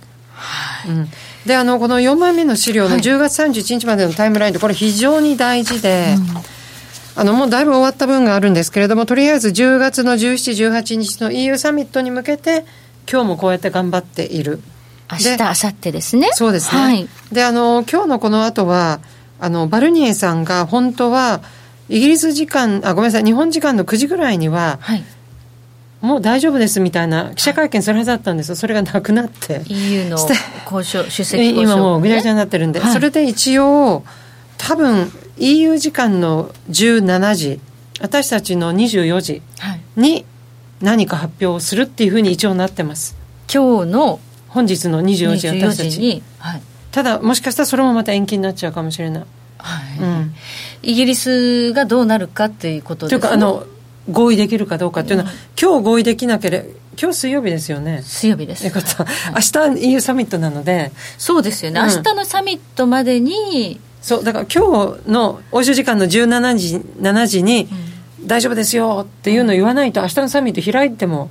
[0.87, 1.09] うん、
[1.45, 6.15] であのこの4枚目の資料の10月31日までのタイムラインでこれ非常に大事で、
[7.15, 12.65] あのもうだいぶ終わった分があるんですけれどもとりあえず10月の17、18日の EU サミットに向けて
[13.09, 14.59] 今日もこうやって頑張っている。
[15.11, 16.29] 明日明後日ですね。
[16.31, 16.81] そうですね。
[16.81, 17.07] はい。
[17.31, 18.99] で、あの、今日のこの後は、
[19.39, 21.41] あの、バルニエさんが本当は、
[21.89, 25.03] イギリス時間、あ、ごめんなさい、日本時間の9時ぐらいには、はい。
[26.01, 30.17] もう大丈夫ですみたいな記者会見するはずだったんですよ、それがなくなって、EU の
[30.71, 32.93] 交渉 出席交渉、今もうぐちゃぐちゃになってるんで、はい。
[32.93, 34.03] それで一応、
[34.57, 37.59] 多分 EU 時間の17時、
[38.01, 40.25] 私たちの24時はい、に
[40.81, 43.15] 何か発表をするっていうふうに一応なってます。
[43.51, 44.19] 今日の
[44.55, 45.89] 本日の24時、24私たち。
[45.91, 46.61] 時に、はい。
[46.91, 49.23] ただ、もしかしたらそれもまた延期になっちゃうかもしれない。
[49.57, 49.99] はい。
[49.99, 50.33] うん。
[50.81, 53.21] イギリスがどうなるかっていうことですね。
[53.21, 53.65] というか、あの、
[54.09, 56.65] 合意できるかどうかっていうのは、今日合意できなければ、
[56.97, 58.01] 今日水曜日ですよね。
[58.03, 58.65] 水曜日です。
[58.65, 59.03] よかった。
[59.03, 59.09] は。
[59.11, 59.33] い。
[59.33, 61.87] 明日 EU サミットなので、そうですよね、うん。
[61.87, 67.67] 明日のサミットまでにそう、だから今日の欧州時間の17時、7時に、
[68.25, 71.29] 大丈夫ですよっていうのを言わないと、明日のサミット開いても、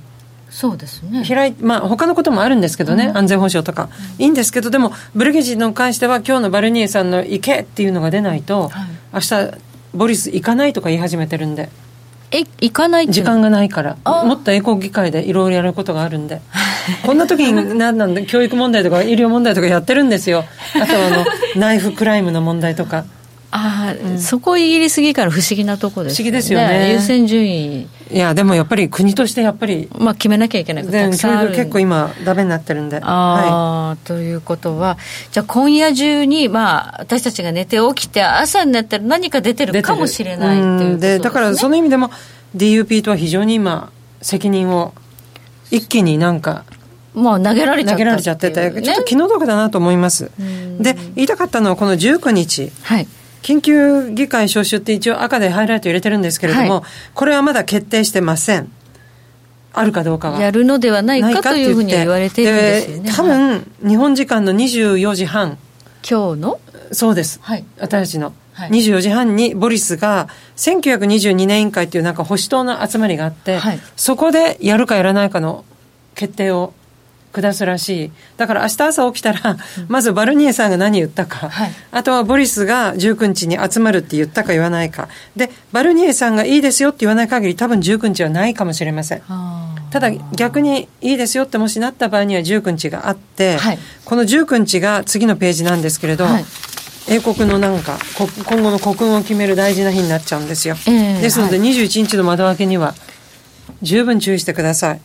[0.55, 1.25] そうですね。
[1.27, 8.71] 開いまあ他のこともあるんですけどね、安全保障とか、いいんですけど、でも、ブルゲジに関しては、今日のバルニエさんの行けっていうのが出ないと、
[9.13, 9.51] 明日
[9.93, 11.67] ボリス行かないとか言い始めてるんで、
[12.31, 16.39] え行かない時間がないから、あもっと英国議会でいろいろやることがあるんで、
[17.05, 20.45] こんな時に何なんで、教育問題とか医療問題とかやってるんですよ、
[20.81, 21.25] あとはあの
[21.59, 23.03] ナイフクライムの問題とか。
[23.55, 26.91] ああ、そこイギリス議会の不思議なとこです不思議ですよね。
[26.91, 31.51] 優先順位、いや、でもやっぱり国としてやっぱり、まあ、決めなきゃいけないことた全くさんある。
[31.55, 32.97] 結構今、ダメになってるんで。
[32.97, 34.97] はああ、ということは、
[35.31, 42.11] じゃあ今夜中に、まあ、私たちが寝て起きて、朝になったら何か出てい、るかもしれないということです、ね、でだからその意味でも
[42.55, 43.91] DUP とは非常に今
[44.21, 44.93] 責任を
[45.71, 46.65] 一気になんか
[47.13, 50.31] もう投げられちゃった投げられちゃってて、いうねちょっと気の毒だなと思います。
[50.41, 50.81] ん。
[50.83, 52.71] で言いたかったのはこの19日。
[52.83, 53.07] はい。
[53.45, 56.83] 緊急議会招集って一応赤でハイライト入れてるんですけれども、はい。
[57.13, 58.71] これはまだ決定してません。
[59.71, 63.03] あるかどうかはやるのではないかというふうには言われているんですよね。
[63.03, 65.59] で多はい分日本時間の24時半。
[66.09, 66.59] 今日の？
[66.91, 67.63] そうです、はい。
[67.77, 68.69] 私たちの、はい。
[68.71, 73.79] 24時半にボリスが1922年委員会っていうなんか保守党の集まりがあって、はい。
[73.95, 75.65] そこでやるかやらないかの
[76.15, 76.73] 決定を
[77.41, 78.11] 下すらしい。
[78.37, 81.71] だから明日朝起きたら、まずバルニエさんが何言ったか、はい。
[81.91, 85.09] あとはボリスが19日に集まるって言ったか言わないか。
[85.35, 89.21] でバルニエさんがいいですよって言わない限り多分19日はないかもしれません。
[89.27, 93.79] あただ逆にいいですよってもしなった場合には19日があって、はい。
[94.03, 96.45] この19日が次のページなんですけれど、はい。
[97.07, 102.95] 英国のなんかこ今後の国運を決める大事な日になっちゃうんですよ、ええですのでは21日の窓開けには
[103.81, 105.01] 十分注意してください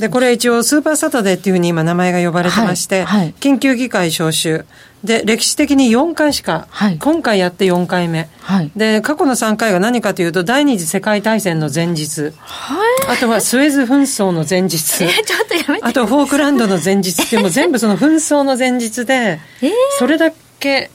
[0.00, 3.34] でこれ一応スーパーサタデーっていうふうに今名前が呼ばれてまして、はいはい。
[3.40, 4.64] 緊急議会招集。
[5.02, 6.98] で歴史的に4回しか、はい。
[6.98, 8.28] 今回やって4回目。
[8.40, 8.70] はい。
[8.76, 12.32] で過去の3回が何かというと第二次世界大戦の前日。
[13.08, 15.02] あとはスエズ紛争の前日。
[15.02, 15.84] え、ちょっとやめて。
[15.84, 17.20] あとフォークランドの前日。
[17.20, 19.72] ってもう全部その紛争の前日で、 えー。
[19.98, 20.90] それだけ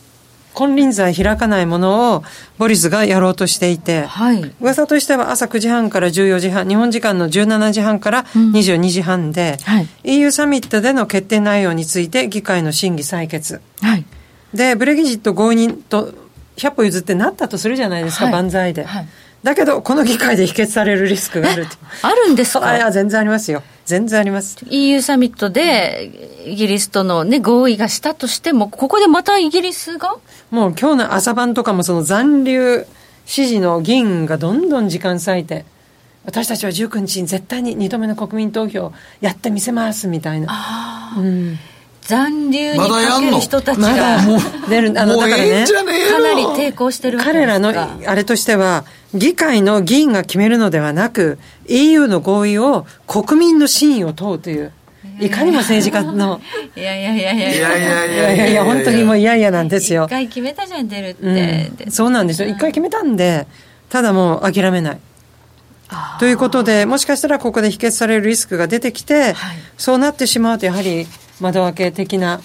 [0.58, 2.24] 金輪際開かないものを
[2.58, 4.52] ボリスがやろうとしていて、はい。
[4.60, 13.62] 噂としては朝9時半から14時半、日本時間の17時半から22時半で、はい EU サミットでの決定内容について議会の審議採決。
[13.82, 14.06] はい。
[14.52, 16.12] で、ブレギジット合意にと
[16.56, 18.84] 100歩譲ってなったとするじゃないですか、はい万歳で。
[18.84, 19.08] はい
[19.44, 21.76] だけど、この議会で否決されるリスクがあるって。
[22.02, 22.66] あるんですか？
[22.68, 23.64] あいや、全然ありますよ。
[23.86, 24.58] 全然あります。
[24.70, 26.12] EU サミットで
[26.46, 30.16] イギリスとの、ね、合意がしたとしても、ここでまたイギリスが？
[30.52, 32.86] もう今日の朝晩とかもその残留
[33.26, 35.66] 支持の議員がどんどん時間割いて、
[36.26, 41.14] 私たちは19日に絶対に2度目の国民投票やってみせますみたいな。
[41.18, 41.60] うん
[42.02, 44.18] 残留にかける人たちが
[44.70, 45.66] 出る、あの、だからね
[46.10, 47.74] かなりの抵抗してる彼らの
[48.06, 54.74] あれとしては、議会の議員が決めるのではなく、EU の合意を国民の真意を問うという、
[55.20, 56.42] いかにも政治家の、
[56.76, 57.52] いやいやいやいや。
[57.54, 60.06] いやいやいいやいやいや、本当にもう嫌々なんですよ。
[60.06, 60.10] 一。
[60.10, 61.76] 回決めたじゃん出るって、うん。
[61.76, 62.50] でそうなんですよ。
[62.50, 63.48] 一回決めたんで、
[63.90, 64.98] ただもう諦めない。
[66.20, 69.58] ということで、もしかしたらここで否決されるリスクが出てきて、はい。
[69.78, 71.08] そうなってしまうと、やはり
[71.40, 72.42] 窓開け的な、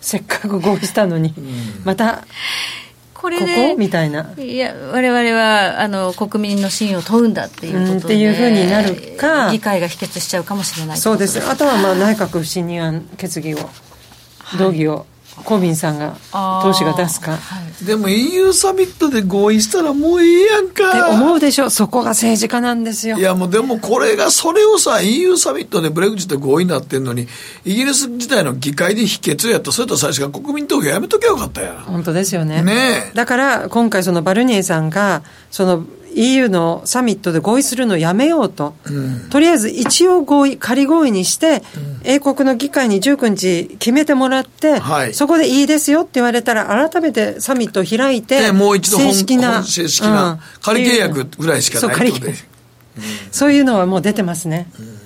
[0.00, 1.34] せっかく合意したのに、
[1.84, 2.24] また、
[3.20, 3.30] ここ？
[3.30, 3.76] れでこ？
[3.76, 4.32] みたいな。
[4.38, 9.50] いや我々はあの国民の信を問うんだっていうことで、うんっていうふうになるか。
[9.52, 11.38] 議会が否決しちゃうかもしれないそうです。
[11.46, 13.58] あとはまあ内閣不信任案決議を、
[14.58, 15.06] 動議を、
[15.44, 17.38] コービンさんが、党首が出すか。
[17.84, 20.90] でも EU サミットで合意したらもういいやんか。
[20.90, 23.22] って思うでしょそこが政治家なんですよい。
[23.22, 27.26] やもうでもこれがそれをさ EU サミットでブレグジット合意になってんのに
[27.64, 32.62] イギリス自体の議会で否決やったそれと最初から国民投票やめときゃよかったやん本当ですよね。
[32.62, 38.74] ねえだから今回そのバルニエさんがその EU のサミットで合意するのをやめようと、
[39.30, 41.62] とりあえず一応合意仮合意にして、
[42.04, 45.14] 英国の議会に19日決めてもらって、はい。
[45.14, 50.40] そこでいいですよって言われたら改めてサミットを開いてでもう一度本正式な本正式なうん。
[50.60, 52.38] 仮契約ぐらいしかないそう仮契約。
[53.30, 54.99] そういうのはもう出てますね、うん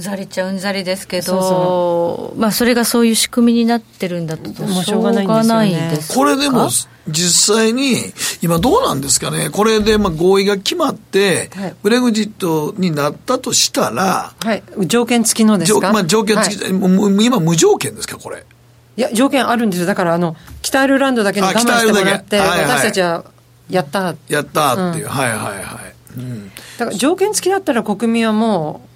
[0.00, 1.24] ざりっちゃうんざりですけど。
[1.24, 6.68] そうそまあ、それがそういう仕組みになってるんだとしょうががないんですこれでも
[7.08, 7.96] 実際に
[8.42, 9.50] 今どうなんですかね？
[9.50, 11.74] これでまあ合意が決まって、はい。
[11.82, 14.62] ブレグジットになったとしたらはい。
[14.86, 15.88] 条件付きのですか？
[15.88, 17.24] 条まあ、条件付き、はい。
[17.26, 18.44] 今無条件ですかこれ？
[18.96, 19.86] いや条件あるんですよ。
[19.86, 23.24] だからあの北アイルランドだけに我慢してもらってはいはい私たちは
[23.68, 25.80] やったやったっていう、はいはいは
[26.16, 28.88] い、うん、だから条件付きだったら国民はもう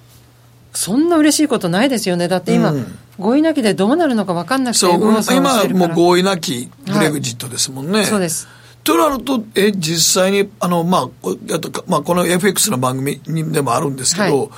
[0.72, 2.28] そんな嬉しいことないですよね。
[2.28, 2.98] だって今、うん。
[3.18, 8.46] 合意なきでどうなるのか分かんなくてそう今もう合意なきブレグジットですもんね、そうです。
[8.85, 14.48] となると、え、実際に、あの、まあ、こあとかまあ、この FX の番組にでもあるんですけど、はい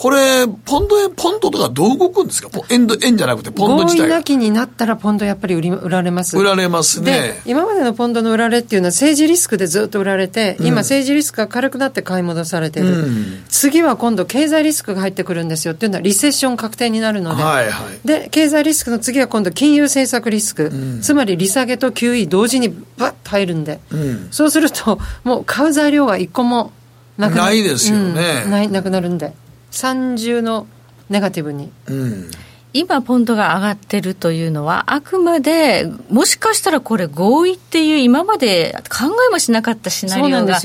[0.00, 2.48] これ、ポンド円、ポンドとかどう動くんですか？
[2.48, 4.06] ポ円ド、円じゃなくて、ポンド合自体が。
[4.06, 6.38] 意なきになったらポンドやっぱり売り売られます。
[6.38, 7.42] 売られますでね。
[7.44, 13.44] 今までのポンドの売られっていうのは政治リスクでずっと売られて、今政治リスクが軽くなって買い戻されてる、うん。
[13.50, 18.08] 次は今度経済リスクが入ってくるんですよっていうのはリセッション確定になるので、はいはい。
[18.08, 24.28] で経済リスクの次は今度金融政策リスク、つまり利下げと QE 同時にバッと入るんで、うん。
[24.30, 26.72] そうするともう買う材料は一個も
[27.18, 28.44] なくなないですよね。
[28.46, 28.50] うん。
[28.50, 29.34] ないなくなるんで
[29.70, 30.66] 三重の
[31.08, 31.70] ネガティブに。
[31.86, 32.30] うん。
[32.72, 40.60] 今、ポンドが上がってるというのは、あくまで、もしかしたらこれ、合意っていう、今まで考えもしなかったシナリオが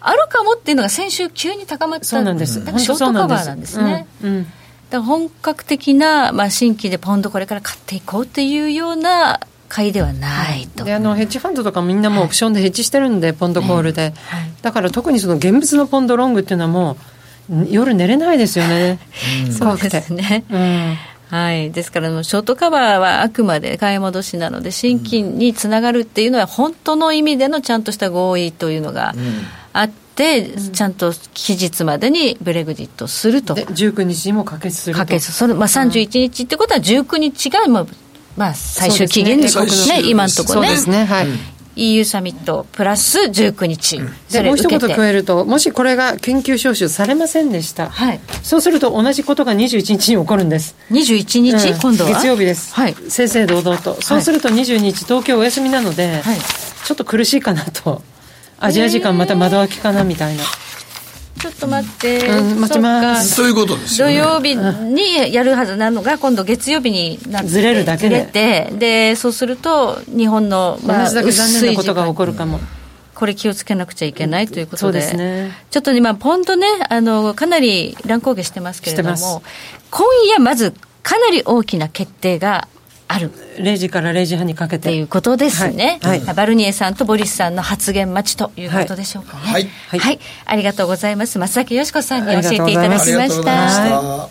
[0.00, 3.82] あるかもっていうのが、先週、急に高まったそうなんです、だからショートカバーなんです。
[3.82, 4.06] ね。
[4.22, 4.30] うん。
[4.30, 4.42] うん。
[4.44, 4.52] だか
[4.90, 10.84] ら本格的な、まあ、新規でポンドこれから買っていこうっていうような買いではないと。
[10.84, 14.50] であのヘッジファンドとかみんなもうオプションでヘッジしてるんで、ポンドコールで、はい。
[14.62, 16.96] だから特にその現物のポンドロングっていうのはもう
[17.68, 18.98] 夜寝れないですよね、
[19.50, 19.88] そう怖くて。
[19.90, 20.44] ですね。
[20.50, 20.96] うん。
[21.28, 29.14] はい、ですから、ショートカバーはあくまで買い戻しなので、新規につながるっていうのは、本当の意味でのちゃんとした合意というのが
[29.72, 33.54] あって、ちゃんと期日までにブレグジットすると。
[33.54, 35.00] で19日にも可決すると。
[35.00, 37.86] かけそれ、まあ、31日ってことは19日が、まあ
[38.36, 40.68] まあ、最終期限ですねね、今のところね。
[40.68, 41.04] そうですね。
[41.06, 41.26] はい、
[41.76, 50.74] EU サミットプラス19日、そでもう一言加えるともしこれが緊急招集されませんでした、はい、そうすると同じことが21日に起こるんです。
[50.90, 51.78] 21日、うん。
[51.78, 52.10] 今度は？
[52.10, 52.94] 月曜日です、はい。
[53.08, 56.38] 正々堂々と、そうすると22日東京お休みなので、はい。
[56.38, 58.02] ちょっと苦しいかなと。
[58.58, 60.42] アジア時間また窓開きかなみたいな、
[61.40, 63.28] ちょっと待って、うん待ちます。
[63.28, 63.36] そっか。
[63.36, 64.14] そういうことですよね。
[64.14, 68.72] 土曜日にやるはずなのが、今度月曜日になってずれるだけで。
[68.78, 72.60] で、そうすると、日本の、同じだけ残念なことが起こるかも、
[73.14, 75.52] これ気をつけなくちゃいけないということで、そうね。
[75.70, 79.42] ちょっと今、ポンドね、あのかなり乱高下してますけれども、
[79.90, 82.68] 今夜まずかなり大きな決定が
[83.08, 83.30] ある。
[83.58, 84.88] 0時から0時半にかけて。
[84.88, 86.20] っていうことですね、はい。
[86.20, 86.34] はい。
[86.34, 89.42] バルニエさんとボリスさんの発言待ちということでしょうかね。
[89.42, 89.68] はい。
[89.88, 90.20] はい、はい。
[90.44, 91.38] ありがとうございます。
[91.38, 93.70] 松崎よしこさんに教えていただきありまがとうございました。
[93.70, 94.28] した。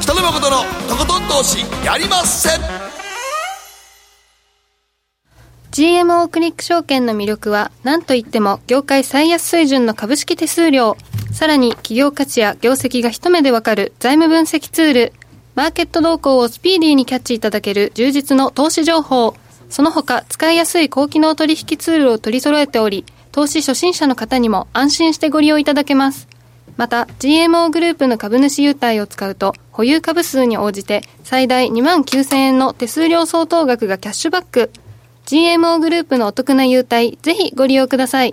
[0.00, 0.56] 北野誠の
[0.88, 2.60] とことん投資やりません。
[5.72, 10.96] GMO クリック証券の魅力は何といっても業界最安水準の株式手数料
[11.34, 15.12] さらに企業価値や業績が一目でわかる財務分析ツール
[15.56, 19.34] マーケット動向をスピーディーにキャッチいただける充実の投資情報。
[19.68, 26.28] その他使いやすい高機能取引ツールを取り揃えており投資初心者の方にも安心してご利用いただけます。
[26.76, 34.70] また GMO グループの株主優待を使うと保有株数に応じて最大2万9000円の手数料相当額がキャッシュバック。
[35.26, 38.32] GMO グループのお得な優待ぜひご利用ください。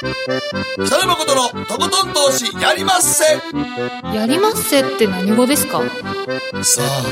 [0.00, 3.34] 北野誠のとことん投資やりませ。
[3.34, 5.82] んやりますせって何語ですか？
[6.62, 7.02] さあ。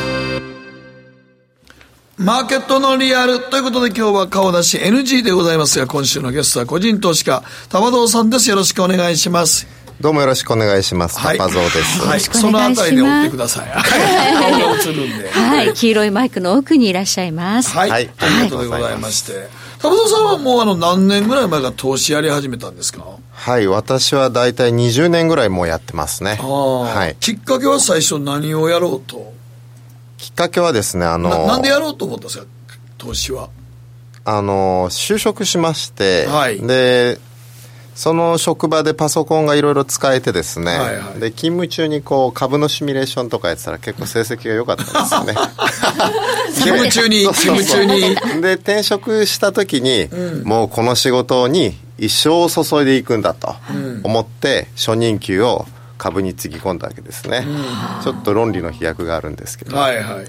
[2.16, 8.49] マーケットのリアルということで今日は顔出し NG でございますが今週のゲストは個人投資家玉堂さんです。
[8.49, 9.66] よろしくお願いします。
[10.01, 11.18] どうもよろしくお願いします。
[11.18, 11.39] はい。
[11.39, 12.07] パパゾウです。
[12.07, 12.20] はい。
[12.20, 13.68] そのあたりで追ってください。
[13.68, 15.74] はい。
[15.74, 17.70] 黄色いマイクの奥にいらっしゃいます。
[17.76, 18.11] はい、はい。
[18.16, 23.05] ありがとうございまして玉堂さんはもうあの何年ぐらい前から投資やり始めたんですか？
[23.33, 26.37] はい、私は大体20年ぐらいもうやってますね。
[26.41, 27.16] はい。
[27.20, 29.33] きっかけは最初何をやろうと？
[30.16, 32.47] きっかけはですね、あの、ななんでやろうと思ったんですか？
[32.97, 33.51] 投資は。
[34.24, 36.59] あの、就職しまして、はい。
[36.66, 37.20] で、
[37.97, 41.18] その職場でパソコンがいろいろ使えてですね、はいはい。
[41.18, 45.34] で勤務中にこう株のシミュレーションとかやってたら結構成績が良かったんですよね。
[46.53, 48.42] 勤務中に勤務中に。
[48.42, 50.11] で転職した時に、
[50.44, 53.57] もうこの仕事に一生を注いでいくんだと
[54.03, 55.64] 思って初任給を
[55.99, 57.44] 株につぎ込んだわけですね、
[58.03, 60.26] ちょっと論理の飛躍があるんですけど、はいはい。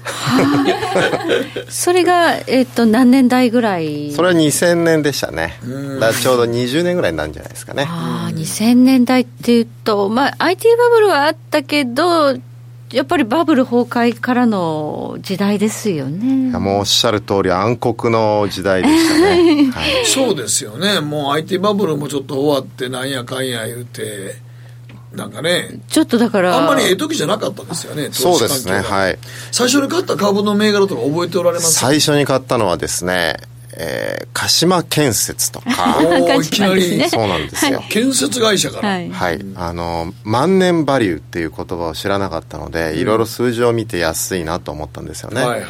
[1.68, 4.12] それが、えっと何年代ぐらい？
[4.12, 5.58] それは2000年でしたね。
[6.00, 7.84] だちょうど20年ぐらいになるんじゃないですかね。
[7.88, 12.36] ああ2000年代っていうと、まあ、IT バブルはあったけど
[12.90, 16.48] やっぱりバブル崩壊からの時代ですよね。
[16.48, 20.06] いやもうおっしゃる通り暗黒の時代でしたね、 はい。
[20.06, 21.00] そうですよね。
[21.00, 24.36] もう IT バブルもちょっと終わってなんやかんや言うて
[25.12, 25.80] なんかね。
[25.88, 26.56] ちょっとだから。
[26.56, 29.18] あんまりええ時じゃなかったですよねそうですねはい。
[29.52, 31.72] 最初に買った株の銘柄とか覚えておられます？
[31.72, 33.36] 最初に買ったのはですね、
[33.76, 35.98] えー鹿島建設とか。
[35.98, 37.08] お いきなり。
[37.10, 39.10] そうなんですよ、建設会社から、はい。
[39.10, 45.68] はい、あの万年バリューっていう言葉を知らなかったので、いろいろ数字を見て安いなと思ったんですよね、はいはい。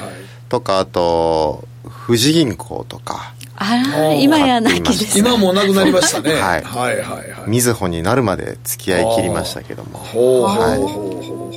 [0.50, 1.66] とかあと
[2.06, 5.18] 富士銀行とかあら今やなきです。
[5.18, 6.62] 今もうなくなりましたね、 はい。
[6.62, 7.24] はいはいはい。
[7.48, 9.98] みずほになるまで付き合い切りましたけども。
[9.98, 11.22] ほうほうはいほうほう。
[11.22, 11.48] ほ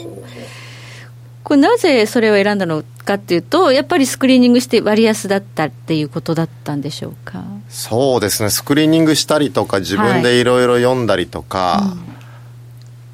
[1.43, 7.43] これなぜそれを選んだのかっていうとやっぱりスクリーニングして割安だったっていうことだったんでしょうか？
[7.69, 8.49] そうですね。
[8.49, 10.43] スクリーニングしたりとか自分でい。
[10.43, 11.93] ろいろ読んだりとか、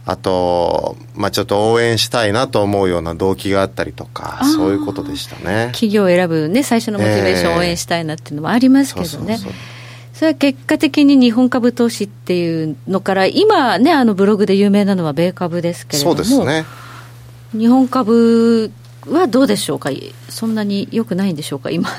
[0.10, 5.72] あと、まあ、ちょっと応援したいなと思うような動機があったりとかそういうことでしたね。
[5.74, 9.54] 企業を選ぶね最初のモチベーションを応援したいなっていうのもありますけどね、そうそうそう
[10.14, 16.66] それは結果的に日本株投資っていうのから今ねあのブログで有名なのは米株ですけれどそもうですね。
[17.52, 18.72] 日本株
[19.10, 19.90] はどうでしょうか？
[20.30, 21.70] そんなに良くないんでしょうか？
[21.70, 21.90] 今。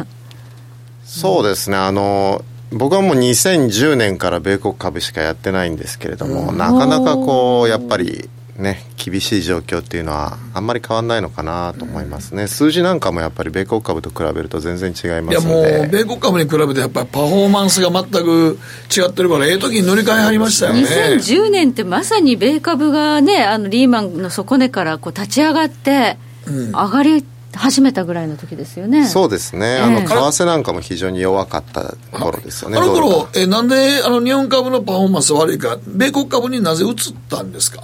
[1.05, 1.77] そうですね。
[1.77, 18.59] あの僕はもう2010年から米国株しかやってないんですけれども、なかなかこうやっぱりね厳しい状況っていうのはあんまり変わらないのかなと思いますね、数字なんかもやっぱり米国株と比べると全然違いまいやもうすので米国株に比べてやっぱりパフォーマンスが全く
[18.95, 20.83] 違ってるからええ時に乗り換えはりましたよね。
[20.83, 27.25] 2010年ってまさに米株がねあのリーマンの底値からこう立ち上がって上がり
[27.55, 29.81] 始めたぐらいの時ですよね、そうですね、ええ。
[29.81, 33.29] あの為替なんかも非常に弱かった頃ですよねあの頃が。
[33.35, 36.95] えなんであの日本株のパフォーマンス悪いか米国株になぜ移っ
[37.29, 37.83] たんですか？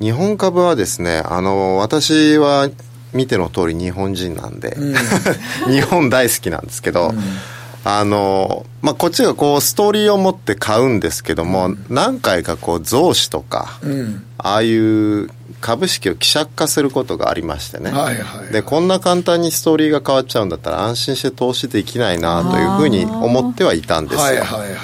[0.00, 2.68] 日本株はですねあの私は
[3.12, 4.76] 見ての通り日本人なんで、
[5.66, 7.14] 日本大好きなんですけど、
[7.90, 14.24] あのまあ、こっちがこうストーリーを持って買うんですけども、何回かこう増資とか、うん。
[14.36, 15.30] ああいう
[15.60, 24.76] 株式を希釈化することがありましてね、はいはいでこんな簡単にストーリーが変わっちゃうんだったら安心して投資できないなというふうに思ってはいたんですよ、はいはいはいは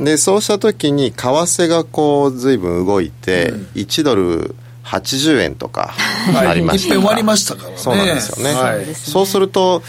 [0.00, 0.04] い。
[0.04, 4.54] でそうした時に為替がこう随分動いて、1ドル
[4.84, 5.94] 80円とか
[6.34, 6.94] ありました。
[6.94, 7.76] いっぺん割りましたからね。
[7.76, 8.94] そうなんですよね、はい。
[8.94, 9.82] そうすると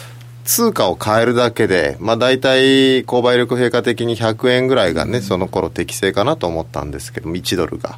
[0.44, 7.98] 通貨を変えるだけで、まあ、大体購買力平価的に100円ぐらいがね、その頃適正かなと思ったんですけども1ドルが、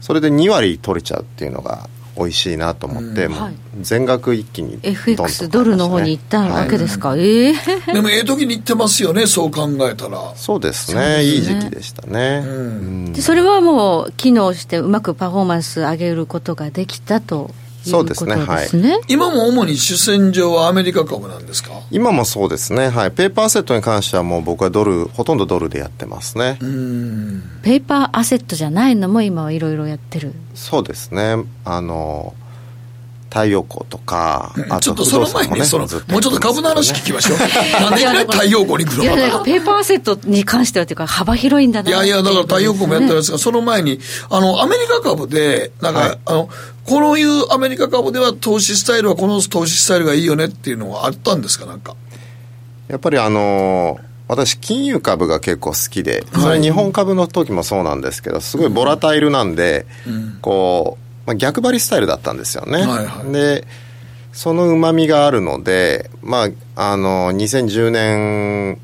[0.00, 3.54] それで2割取れちゃうっていうのが美味しいなと思って、もうはい。
[3.80, 7.54] 全額一気にドンと買いました FX ドルの方に行ったわけですか、ええ
[7.92, 10.34] でもええ時に行ってますよねそう考えたら。
[10.34, 13.12] そうですねいい時期でしたね、うん。
[13.12, 18.36] でそれはもう機能してうまくパフォーマンス上げることができたというそうことですね。
[18.46, 19.00] ですね。
[19.08, 21.70] 今も主に主戦場はアメリカ株なんですか？
[21.90, 23.10] 今もそうですねはい。
[23.10, 26.58] ペーパーセットに関してはもう僕はドルほとんどドルでやってますね、
[27.62, 30.32] ペーパーアセットじゃないのも今はいろいろやってる。
[30.54, 31.36] そうですね。
[31.64, 32.34] あの
[33.30, 37.38] 太陽光とか、あちょっとその前にその、ずもうちょっと株の話聞きましょう。
[37.80, 41.90] なんで太陽光に来るいや、のなんかペーパーアセットに関してはというか幅広いんだな。
[41.90, 44.00] いやいや、だから太陽光もやってるんですが、その前に、
[44.30, 46.48] あの、アメリカ株で、なんか、あの、
[46.86, 51.94] こういうアメリカ株では投資スタイルはこの投資スタイルがいいよねっていうのはあったんですか、なんか？
[52.88, 53.98] やっぱりあの
[54.28, 59.86] 私金融株が結構好きでそれ日本株の時もそうなんですけどすごいボラタイルなんで、
[60.40, 63.32] こう、まあ、逆張りスタイルだったんですよね、はいはい。
[63.32, 63.66] で
[64.32, 68.80] そのうまみがあるのでまああの2010年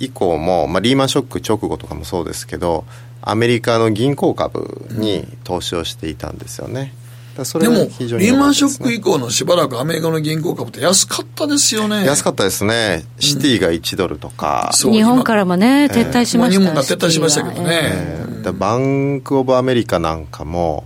[0.00, 2.84] 以降も、まあ、リーマンショック直後とかもそうですけど
[3.22, 6.92] アメリカの銀行株に投資をしていたんですよね。
[7.34, 12.04] でも、が非常にリーマンショック以降のしばらくアメリカの銀行株って安かったですよね。
[12.04, 13.04] 安かったですね。
[13.18, 17.80] シティが1ドルとか、そう日本からもね、撤退しました、まあ日本が撤退しましたけどね。
[17.82, 20.84] えーでバンク・オブ・アメリカなんかも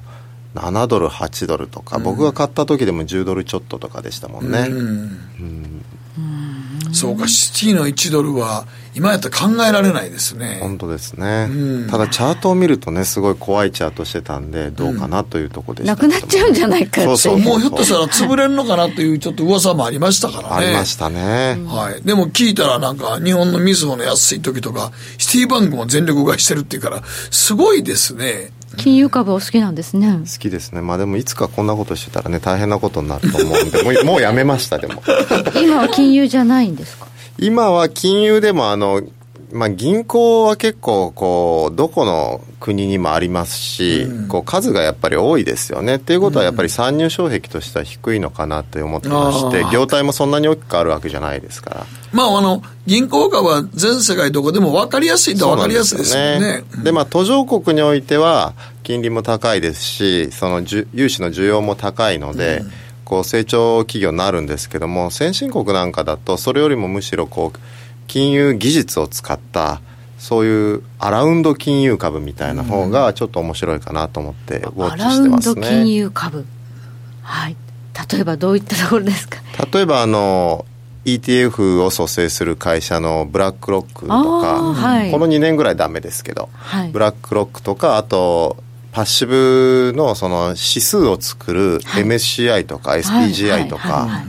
[0.55, 4.69] 7ドル8ドルとか、僕が買った時でも10ドルちょっととかでしたもんね、
[6.93, 8.67] そうか、シティの1ドルは、
[8.99, 10.59] 今やったら考えられないですね。
[10.61, 11.49] 本当ですね。
[11.89, 17.17] ただチャートを見るとね、すごい怖いチャートしてたんで、どうかなというところでした、なくなっちゃうんじゃないかって。
[17.17, 20.67] そうもうひょっとしたら潰れるのかなというちょっと噂もありましたからね。
[20.67, 21.59] ありましたね。
[21.67, 22.03] はい。
[22.03, 28.51] でも聞いたらなんか日本のみずほの安い時とか、シティバンクも全力買いしてるっていうから、すごいですね。
[28.77, 30.21] 金融株お好きなんですね。
[30.31, 30.83] 好きですね。
[30.83, 35.03] まあでもいつかこんなことしてたらね、大変なことになると思うんで、もうもうやめました、でも。
[35.61, 37.07] 今は金融じゃないんですか？
[37.39, 39.03] 今は金融でもあの、
[39.53, 45.97] まあ、銀行は結構こうどこの国にもありますし、うん、こう数がやっぱり多いですよね。
[45.97, 51.87] っていうことはやっぱり参入障壁としては低いのかなって思ってまして、業態もそんなに大きくあるわけじゃないですから。
[52.13, 56.65] まああの銀行株は全世界どこでも分かりやすいと分かりやすいですよね。
[56.79, 60.63] で、ね、まあ途上国においては金利も高いですし、その
[60.93, 62.59] 融資の需要も高いので。
[62.59, 67.59] うんこう成長企業になるんですけども先進国なんかだとそれよりもむしろこう
[68.07, 69.81] 金融技術を使った
[70.19, 75.67] そういうアラウンド金融株みたいな方がちょっと面白いかなと思ってウォッチしてますね。
[75.67, 76.45] アラウンド金融株？
[77.23, 77.57] はい。
[78.13, 79.41] 例えばどういったところですか？
[79.73, 80.67] 例えばあの
[81.05, 88.59] ETF を蘇生する会社のブラックロックとか、はい、この2年ぐらいダメですけど、はい、ブラックロックとかあと
[88.99, 94.25] パッシブのその指数を作る MSCI とか SPGI とか、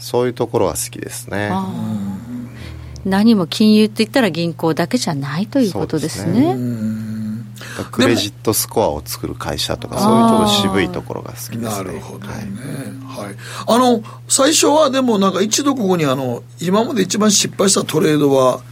[0.00, 1.52] そういうところは好きですね。
[3.04, 6.56] 何も金融って言ったら銀行だけじゃないということですね。
[7.92, 11.62] クレジットスコアを作る会社とかそういうちょっと渋いところが好きですね。
[11.62, 12.34] なるほどね。
[13.06, 13.24] はい。
[13.26, 13.36] はい、
[13.68, 18.62] あの最初はでもなんか一度ここにあの今まで一番失敗したトレードは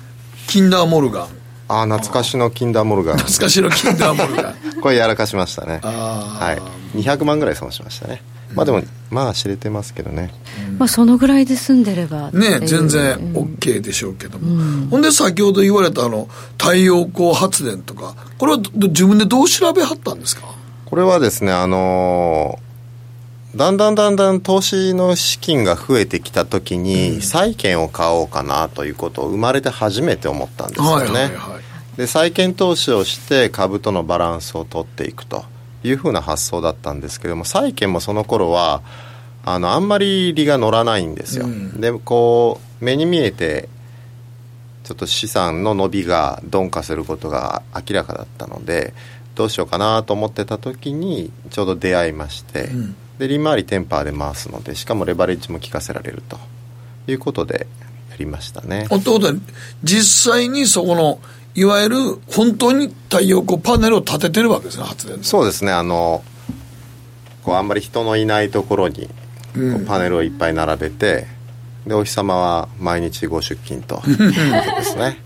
[0.49, 1.42] キンダーモルガン。
[1.73, 3.17] ああ懐かしのキンダーモルガン。
[3.19, 4.55] 懐かしのキンダーモルガン。
[4.83, 5.81] これやらかしましたね。
[5.83, 6.57] は
[6.95, 6.99] い。
[6.99, 8.23] 200万ぐらい損しましたね。
[8.55, 10.31] まあでも、まあ知れてますけどね、
[10.79, 20.43] まあそのぐらいで済んでればね全然 OK でしょうけども、ほんで先ほど言われたあの太陽光発電とかこれは自分でどう調べはったんですか？
[20.85, 22.59] これはですねあの
[23.55, 31.05] だんだんだんだん投資の資金が増えてきたときに、債券を買おうかなということを生まれて初めて思ったんですよね。
[31.05, 31.61] はいはいは
[31.95, 35.45] い、で債券投資をして株とのバランスを取っていくと。
[35.85, 38.83] いうふうな発想だったんですけども債券もその頃は
[39.45, 43.69] あのあんまり利が乗らないんですよ、うん、でこう目に見えて
[44.85, 48.95] ちょっと資産の伸びが鈍化することが明らかだったので
[49.35, 56.39] どうしようかなと思ってた時にちょうど出会いまして、うん、で利回りテンパーで回すのでしかもレバレッジも効かせられると。
[57.07, 57.67] いうことで
[58.11, 58.87] やりましたね。
[58.89, 59.35] ということは
[59.83, 61.21] 実際にそこの
[61.55, 61.97] いわゆる
[62.31, 65.73] 本当に太陽光パネルを立ててるわけですね発電そうですね。
[65.73, 66.23] あの
[67.43, 69.11] こうあんまり人のいないところに
[69.87, 71.27] パネルをいっぱい並べて、
[71.85, 75.19] うん、でお日様は毎日ご出勤と ですね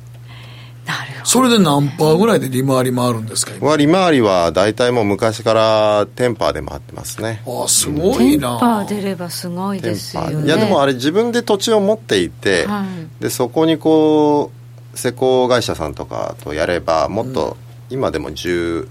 [1.25, 3.53] それで何パーぐらいで利回り回るんですか？
[3.61, 7.43] 今利回りは大体もう昔からテンパーで回ってますね。
[7.47, 8.51] ああすごいな。
[8.51, 10.47] テンパー出ればすごいですよね。
[10.47, 14.53] いやでもあれ自分で土地を持っていて、はい、でそこにこ
[14.95, 17.57] う施工会社さんとかとやればもっと
[17.91, 18.89] 今でも10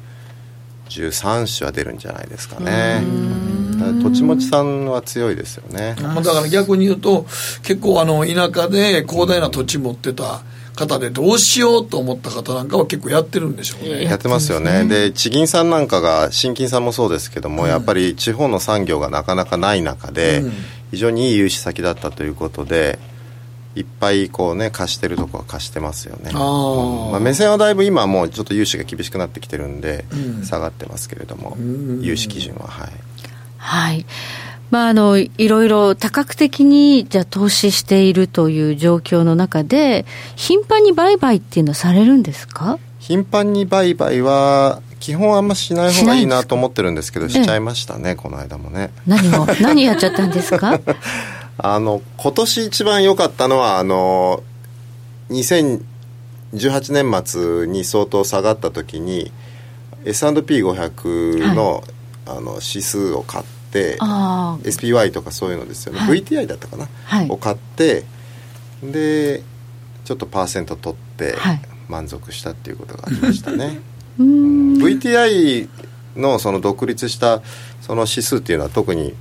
[0.89, 3.01] 13種は出るんじゃないですかね。
[4.03, 5.95] 土地持ちさんは強いですよね。
[5.97, 7.23] だから逆に言うと
[7.63, 10.43] 結構あの田舎で広大な土地持ってた
[10.75, 14.03] 方でどうしようと思った方なんかは結構やってるんでしょうね。
[14.03, 14.85] やってますよね。
[14.85, 20.43] で地銀さんなんかが新金さんもそうですけども、うん、やっぱり地方の産業がなかなかない中で、
[20.91, 22.99] 非常にいい融資先だったということで
[23.75, 26.31] いっぱいこうね貸してるとこは貸してますよね。
[26.33, 30.05] あ、まあ、目線はだいぶ今もうちょっと融資が厳しくなってきてるんで、
[30.43, 31.57] 下がってますけれども、
[32.01, 32.91] 融資基準ははい。
[33.57, 34.05] はい
[34.71, 40.05] まあ、あのいろいろ多角的にじゃ投資しているという状況の中で
[40.35, 42.77] 頻繁に売買っていうのはされるんですか？
[42.99, 48.91] 頻繁に売買は基本あんましない方がいいなと思ってるんですけどしちゃいましたね、この間もね。
[49.05, 49.45] 何を？
[49.61, 50.79] 何やっちゃったんですか？
[51.57, 54.43] あの今年一番良かったのはあの
[55.29, 55.81] 2018
[56.91, 59.31] 年末に相当下がった時に
[60.05, 61.83] S&P500 の
[62.27, 63.54] はい、あの指数を買って
[63.99, 68.03] SPY とかそういうのですよね、はい、VTI だったかな、はい、を買って
[68.83, 69.43] で
[70.03, 71.35] ちょっとパーセント取って
[71.89, 73.79] 満足したっていうことがありましたね、
[74.19, 75.67] うん、VTI
[76.15, 77.41] のその独立した
[77.81, 79.13] その指数っていうのは特に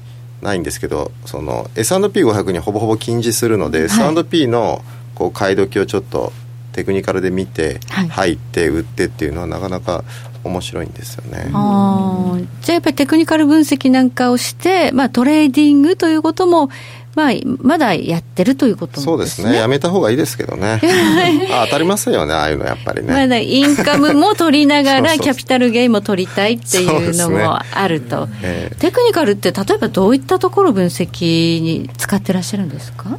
[0.43, 4.85] ないんですけどその S&P500 にほぼほぼ近似するので、はい、S&P の
[5.15, 6.33] こう買い時をちょっと
[6.73, 7.79] テクニカルで見て、
[8.11, 10.03] 入って売ってっていうのはなかなか
[10.45, 11.51] 面白いんですよね。
[11.55, 16.71] あじゃあやっぱりテクニカル分析なんかをして、まあ、トレーディングということも
[17.15, 17.33] まあ、
[17.63, 19.55] まだやってるということ、ね、そうですね。
[19.57, 20.81] やめた方がいいですけどね。
[21.53, 23.13] あ当たりませんよねああいうのやっぱりね。
[23.13, 28.73] まだインカムも取りながら キャピタルゲインも取りたいっていうのもあると、ねえ。
[28.75, 33.17] ー、テクニカルって例えばどういったところ分析に使ってらっしゃるんですか？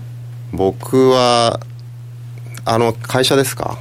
[0.52, 1.62] 僕は
[2.66, 3.78] あの会社ですか？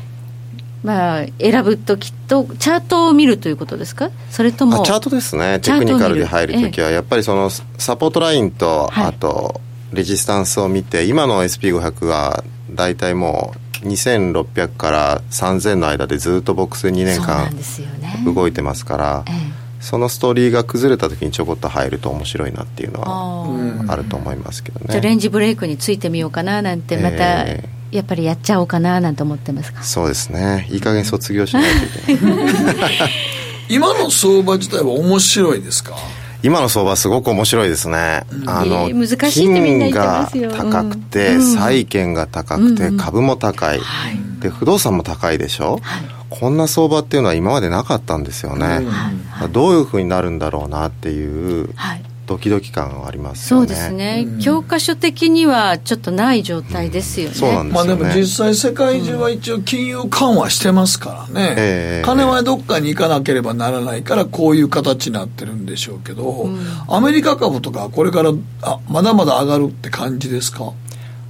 [0.85, 9.63] まあ、選ぶときと、チャートを見るということですか、それともチャートですね、テクニカルで入るときは、やっぱりそのサポートラインと、あと、
[9.95, 17.51] レジスタンスを見て、今の SP500 は大体もう2600から3000の間でずっとボックス2年間
[18.25, 19.25] 動いてますから。
[19.81, 24.87] そのストーリーが崩れた時にちょこっと入ると面白いなっていうのはあると思いますけどね。
[24.89, 27.45] じゃあレンジブレイクについてみようかななんてまた
[27.97, 29.83] やっぱりやっちゃおうかななんて思ってますか？
[29.83, 30.67] そうですね。
[30.71, 31.65] いい加減卒業しない
[32.07, 32.33] といけな
[32.91, 32.99] い。
[33.71, 35.97] 今の相場自体は面白いですか？
[36.43, 40.51] 今の相場すごく面白いですね、うん、あの、えー、難しいってみんな言ってますよ。
[40.51, 43.81] 金が高くて、うん、債券が高くて、うん、株も高い、
[44.41, 48.85] で不動産も高いでしょ、はい、こんな相場っていうのは今までなかったんですよね、
[49.31, 66.49] はい、どういうふうになるんだろうなっていう、はいドキドキ感はあります、ね、そうですね、うん、教科書的にはちょっとない状態ですよね、うん、そうなんですよ、ね、まあ、でも実際世界中は一応金融緩和してますからね、うん、金はどっかに行かなければならないからこういう形になってるんでしょうけど、
[66.89, 70.73] アメリカ株とかこれからあまだまだ上がるって感じですか？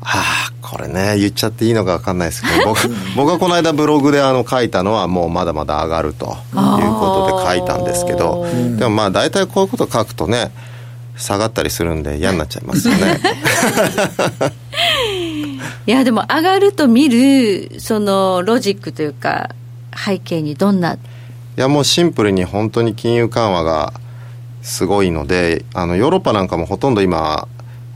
[0.04, 0.20] は
[0.50, 10.52] あ、これね言っちゃっていいのか分かんないですけど 僕僕がこの間ブログであの書いたのはもうまだまだ上がるということで書いたんですけどでもまあ大体こういうこと書くとね
[11.16, 13.20] 下がったりするんで嫌になっちゃいますよね。
[15.86, 19.50] いやでも上がると見るそのロジックというか
[19.94, 20.94] 背景にどんな？
[20.94, 20.98] い
[21.56, 23.92] やもうシンプルに本当に金融緩和が
[24.62, 27.46] すごいのであのヨーロッパなんかもほとんど今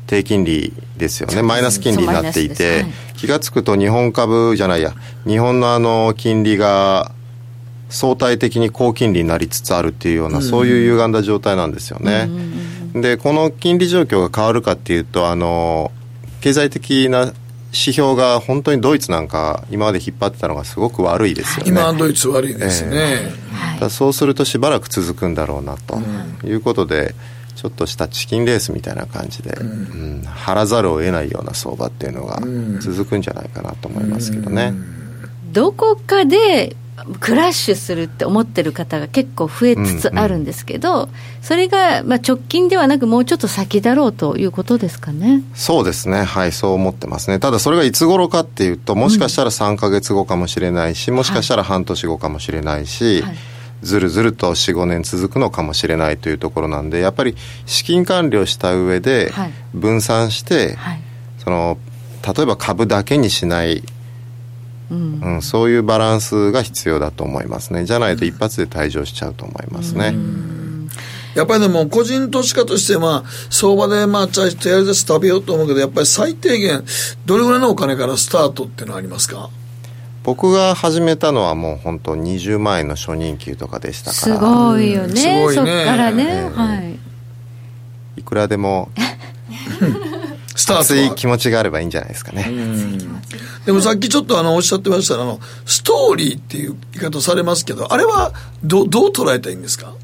[0.06, 1.42] 低金利ですよね。
[1.42, 4.94] マイナス金利になっていて、はい、気が付くと日本株じゃないや
[5.26, 7.12] 日本のあの金利が
[7.88, 12.26] 相対的に高金利になりつつあるっていうような、うん、そういう歪んだ状態なんですよね。
[12.28, 15.92] うんでこの金利状況が変わるかっていうとあの
[16.40, 17.32] 経済的な
[17.70, 21.70] 指標が本当にドイツなんか今まで引っ張ってたのがすごく悪いですよね。
[21.70, 23.30] 今ドイツ悪いですね、
[23.80, 25.98] えー、そうするとしばらく続くんだろうなと。
[26.46, 27.14] いうことで、
[27.56, 32.40] ちょっとしたチキンレースみたいな感じで、うん、張らざるを得ないような相場っていうのが
[32.80, 34.72] 続くんじゃないかなと思いますけどね、
[35.52, 36.76] どこかで
[37.20, 41.08] クラッシュするって思ってる方が結構増えつつあるんですけど、うんうん、
[41.42, 45.42] それがまあ直近ではなく、もうちょっと先だろうということですかね。
[45.54, 53.22] そうですね、はい、そう思ってますね、ただそれがいつ頃かっていうと、もしかしたら3か月後かもしれないし、もしかしたら半年後かもしれないし。
[53.22, 53.36] はい。
[53.80, 59.30] ずるずると45年続くのかもしれないというところなんでやっぱり資金管理をした上で
[59.72, 61.00] 分散して、はい、
[61.38, 61.78] その
[62.26, 63.84] 例えば株だけにしない
[64.90, 67.84] うん、うん、そういうバランスが必要だと思いますね。
[67.84, 70.14] じゃないと一発で退場しちゃうと思いますね。
[71.34, 76.84] やっぱりでも個人投資家としてまあ相場でまあとりあえず食べようと思うけどやっぱり最低限
[77.26, 79.50] どれぐらいのお金からスタートっていうのはありますか？
[80.24, 84.36] 僕が始めたのはもう本当20万円の初任給とかでしたから。
[84.36, 86.98] すごいよね、うん、そっからね、えー、はい。
[88.16, 88.90] いくらでも
[90.58, 92.50] スタート熱い気持ちがあればいいんじゃないですかね。
[93.64, 98.32] でもさっきちょっとあのおっしゃってましたあのストーリーっていう言い方されますけどあれは
[98.64, 99.94] どどう捉えたらいいんですか？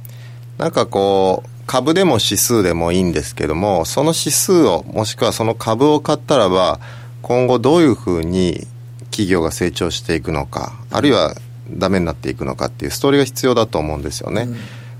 [0.58, 6.78] なんかこう株でも指数でもいいんですけどもその指数をもしくはその株を買ったらば
[7.22, 8.66] 今後どういうふうに
[9.10, 11.34] 企業が成長していくのかあるいは
[11.70, 14.46] ダメになっていくのかっていうストーリーが必要だと思うんですよね。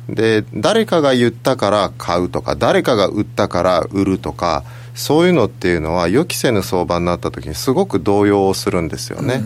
[0.09, 4.65] うん、で誰かが言ったから買うとか誰かが売ったから売るとか
[4.95, 9.43] そういうのっていうのは予期せぬ相場になった時にすごく動揺するんですよね。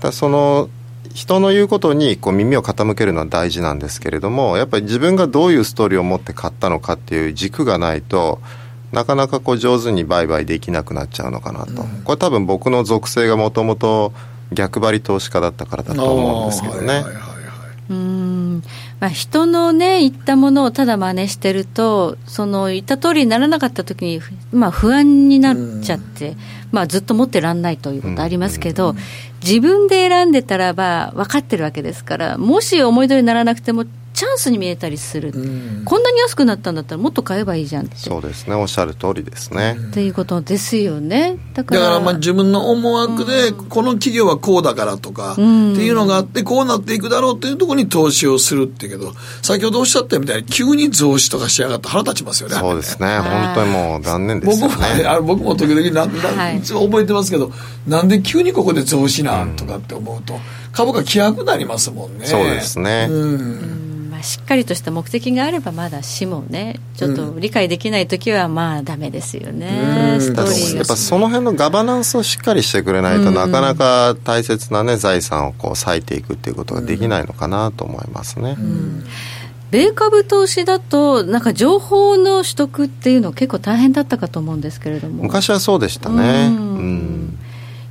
[0.00, 0.70] だその
[1.14, 8.40] 人の言うことにこう耳を傾けるのは大事なんですけれどもやっぱり自分がどういうストーリーを持って買ったのかっていう軸がないと
[8.92, 14.12] なかなかこう上手に売買できなくなっちゃうのかなと、これ多分僕の属性がもともと
[14.52, 17.04] 逆張り投資家だったからだと思うんですけどね。
[18.58, 18.70] うん。
[19.00, 24.20] まあ、人のね言ったものをただ真似してるとその言った通りにならなかった時に
[24.52, 26.36] まあ不安になっちゃって、
[26.72, 28.94] まあ、ずっと持ってらんないということありますけど、
[29.42, 33.84] 自分で選んでたらば分かってるわけですからもし思い通りにならなくても
[34.18, 35.30] チャンスに見えたりする、
[35.84, 37.94] こんなに安くなったんだったらもっと買えばいいじゃんって。
[37.94, 38.56] そうですね。
[38.56, 41.36] おっしゃる通りですね、っていうことですよね。
[41.54, 41.80] だから。
[41.80, 52.56] だからまあ自分の思惑で、この企業はこうだからとか、っていうのがあって、こうなっていくだろうっていうところに投資をするっていうけど、先ほどおっしゃったみたいに、急に増資とかしやがって腹立ちますよね。
[52.56, 53.20] そうですね。
[53.20, 56.58] 本当にもう残念ですよ僕もね、ねあれ僕も時々なんなん、はい。
[56.58, 57.52] いつも覚えてますけど、
[57.86, 60.40] なんで急にここで増資なんとかって思うと、
[60.72, 62.26] 株価希薄になりますもんね。
[62.26, 63.06] そうですね。
[63.08, 63.87] うん。
[64.18, 70.20] まあ、しっかりとした目的があればまだしもねちょっと理解できない時はまあダメですよね、うん。
[70.20, 70.78] ストーリーが。
[70.78, 78.56] やっぱその辺のガバナンスをしっかりしてくれないと、なかなか大切なね財産をこう割いていくっていうことができないのかなと思いますね、
[79.70, 85.22] 米株投資だとなんか情報の取得っていうの結構大変だったかと思うんですけれども。
[85.22, 86.48] 昔はそうでしたね。
[86.48, 86.94] ううん。
[87.26, 87.38] ん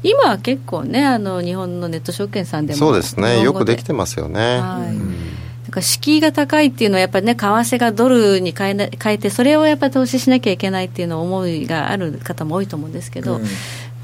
[0.03, 3.41] 今は結構ねあの日本のネット証券さんでもそうですね。
[3.41, 5.26] よくできててますよね、はい
[5.67, 13.41] だから敷居が高いっていうのはやっぱりね為替がドルに変えな変えてそれをやっぱり投資しなきゃいけないっていうの思いがある方も多いと思うんですけど、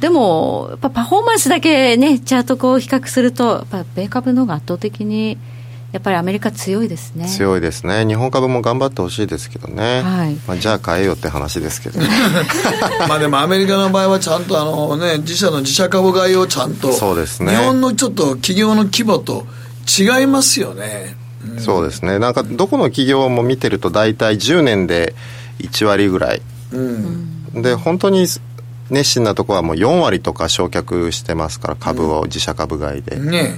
[0.01, 5.38] でもやっぱパフォーマンスだけねチャートこう比較するとやっぱ米株の方が圧倒的に
[5.93, 7.28] やっぱりアメリカ強いですね。
[7.28, 8.05] 強いですね。
[8.05, 10.34] 日本株も頑張ってほしいですけどね、はい。
[10.47, 12.01] まあ、じゃあ買えよって話ですけど。
[12.01, 12.07] ね
[13.07, 17.55] まあでもアメリカの場合はちゃんとあのね、自社の自社株買いをちゃんと、そうですね。
[17.55, 19.45] 日本のちょっと企業の規模と
[19.88, 21.16] 違いますよね。
[21.60, 22.20] そうですね。
[22.20, 25.14] なんかどこの企業も見てると大体10年で
[25.60, 26.41] 1割ぐらい。
[26.72, 27.62] うん。
[27.62, 28.26] で本当に
[28.89, 33.56] 熱心なとこはもう4割とか焼却してますから株を自社株買いで、ね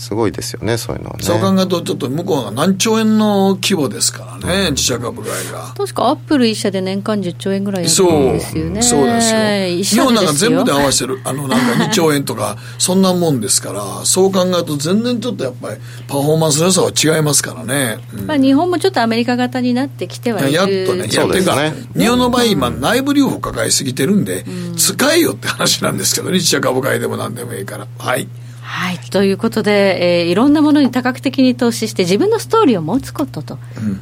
[0.00, 5.74] すごいですよねそういうのはねそう考えると、ちょっと向こうが何兆円の規模ですからね、自社株買いが。
[5.76, 9.66] 確かアップル一社で年間10兆円ぐらいやるんですよねそうですよ。
[9.66, 15.76] 一日本なんか全部で合わせてる、あの、なんか2兆円とか、そんなもんですから、そう考えると全然ちょっとやっぱり
[16.08, 17.98] パフォーマンスの良さは違いますからね。
[18.14, 24.44] うんまあ、日本もちょっとアメリカ型になってきてはいるやっとね、いや、そうですていうかね、日本の場合、今、内部留保抱えすぎてるんで、
[24.76, 27.86] 使えよって話なんですけどね、自社株買いでも何でもいいから。
[27.98, 28.28] はい。
[28.72, 33.58] はい、ということで、えーいろんなものに多角的に投資して自分のストーリーを持つことと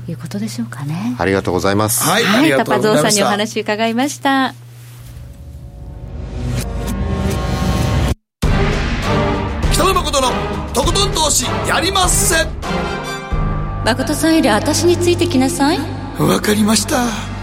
[0.08, 3.26] いうことでしょうかね、ありがとうございます、はい、あはい、りがとうタパゾウさんにお。
[3.26, 4.54] 話伺いました。
[9.72, 10.28] 北野誠の
[10.74, 12.46] とことん投資やりまっせ。
[13.86, 15.78] 誠さんより私についてきなさい。
[16.18, 17.37] わかりました。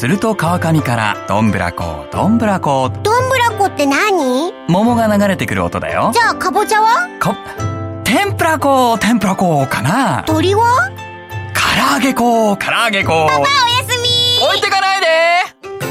[0.00, 2.88] すると川上からどんぶらこどんぶらこ。
[2.88, 4.50] どんぶらこって何？
[4.66, 6.10] 桃が流れてくる音だよ。
[6.14, 7.06] じゃあかぼちゃは？
[7.22, 7.34] こ
[8.02, 10.24] 天ぷらこ天ぷらこかな。
[10.26, 10.90] 鳥は？
[11.52, 13.12] 唐揚げこ唐揚げこ。
[13.12, 13.44] おや
[13.86, 14.42] すみ。
[14.42, 15.06] 置いてかないで。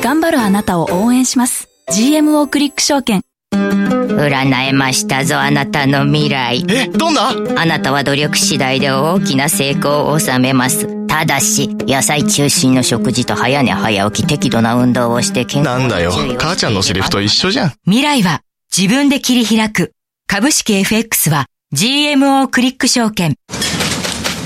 [0.01, 1.69] 頑張るあなたを応援します。
[1.91, 3.21] GMO クリック証券。
[3.51, 6.65] 占えましたぞあなたの未来。
[6.67, 7.29] えどんな？
[7.61, 16.11] あなたは努力次第で大きな成功を収めますただし野菜中心の食事と早寝早起き適度な運動をして健康なんだよ。
[16.37, 17.73] 母ちゃんのセリフと一緒じゃん。
[17.85, 18.41] 未来は
[18.75, 19.91] 自分で切り開く。
[20.27, 23.35] 株式 FX は GMO クリック証券。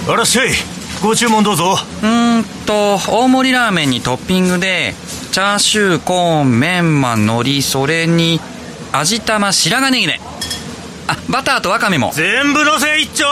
[0.08, 0.50] あらっしゃい。
[1.02, 1.76] ご注文どうぞ。
[2.02, 4.94] うーんと大盛りラーメンにトッピングで
[5.34, 8.40] チャーシューコーンメンマ海苔それに
[8.94, 10.22] 味玉白髪ネギね
[11.08, 12.12] あバターとワカメも。
[12.14, 13.26] 全部のせ一丁。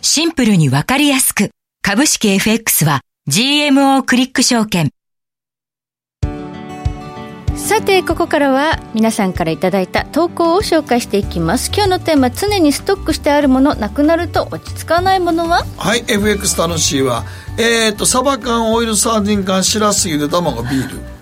[0.00, 1.50] シンプルにわかりやすく
[1.86, 4.90] 株式 FX は GMO クリック証券
[7.56, 15.66] さてここからは皆さんからいただいた投稿を紹介していきます今日のテーマ常にストックしてあるものなくなると落ち着かないものは？
[15.76, 17.24] はい、FX 楽しいわ。
[17.58, 21.13] えっ、と、サバ缶、オイルサーディン缶、しらす、ゆで卵、ビール。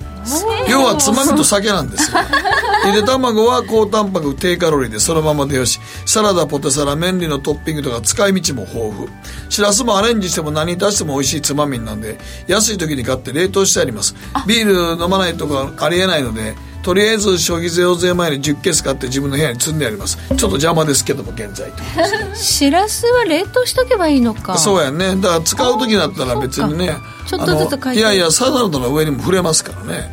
[0.68, 2.18] 要はつまみと酒なんですよ。
[2.86, 5.80] ゆで卵は高タンパク低カロリーでそのままでよし。
[6.04, 9.08] サラダポテサラ麺類のトッピングとか使い道も豊富。
[9.48, 12.18] しらすもアレンジしても何に足しても美味しいつまみなんで
[12.48, 14.14] 安い時に買って冷凍してあります。
[14.46, 20.18] ビール飲まないとかありえないのでとりあえず消費税税前に10ケース買って自分の部屋に積んであります。
[20.28, 24.59] ちょっと邪魔ですけども現在としらすは冷凍しとけばいいのか。
[24.59, 25.16] そうやね。
[25.16, 30.12] だから使う時だったら別にねちょっとずついやいやサラダの上にも触れますからね。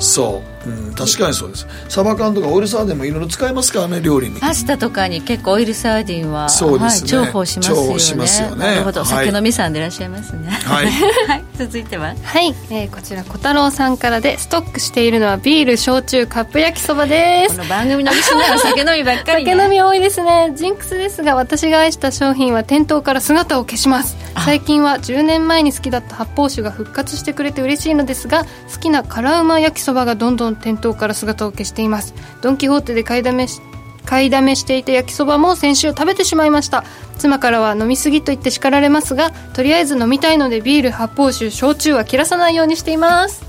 [0.00, 1.66] そう、うん、確かにそうです。
[1.88, 4.40] サバ缶とかオイルサーディンもいろいろ使えますからね料理に。
[4.40, 7.18] パスタとかに結構オイルサーディンはそうですね。
[7.18, 7.80] はい、重宝しますよね。
[7.80, 8.56] 重宝しますよね。
[8.56, 9.26] なるほど、はい。
[9.26, 10.48] 酒飲みさんでいらっしゃいますね。
[10.48, 10.86] はい。
[11.28, 12.14] はい、続いては？
[12.22, 17.56] はい、えーこちら小太郎さんからでストックしているのはビール焼酎カップ焼きそばです。
[17.56, 20.52] この番組のリスナーは酒飲みばっかり、ね、酒飲み多いですね。
[20.56, 24.16] ジンクスですが私が愛した商品は店頭から姿を消します。
[24.44, 32.14] 最近は10年前に好きだった発泡酒が復活してくれて嬉しいのですが好きな辛うま焼きそばがどんどん店頭から姿を消しています。
[32.42, 33.60] ドン・キホーテで買いだめし
[34.04, 36.84] 買いだめしていた焼きそばも先週食べてしまいました。
[37.18, 43.44] 妻からは飲みすぎと言って叱られますがとりあえず飲みたいのでビール発泡酒焼酎は切らさないようにしています。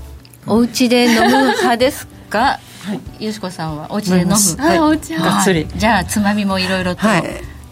[0.46, 2.58] お家で飲む派ですか？
[3.20, 4.34] よしこさんはお家で飲む。
[4.34, 4.78] はい。
[4.80, 5.66] お家がっつり。
[5.76, 7.06] じゃあつまみもいろいろと。
[7.06, 7.24] はい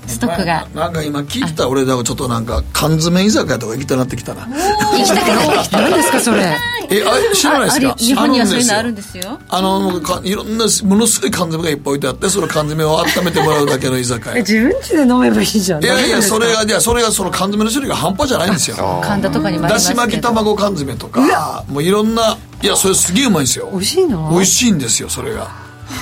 [0.09, 0.67] ストックが。
[0.75, 4.47] なんか今聞いてた俺らちょっとなんか缶詰居酒屋とか行きたなってきたな。
[4.47, 5.81] 行きたくなってきた。
[5.81, 6.57] 何ですかそれ？
[6.89, 7.95] えあ知らないですか？
[7.99, 9.39] 日本にはそういうのああるんですよ。
[9.49, 14.37] あのかいろんなものすごい缶詰がいっぱい置いてあってその缶詰を温めてもらうだけの居酒屋。
[14.37, 15.85] え自分家で飲めばいいじゃん。
[15.85, 18.77] いやいやそれががいやそれがその缶詰の種類が半端じゃないんですよ。
[19.05, 23.69] 神田とかにもありだし巻き卵缶詰とかもういろんないやそれすげえうまいんですよ。
[23.71, 24.31] 美味しいの？
[24.31, 25.49] 美味しいんですよそれが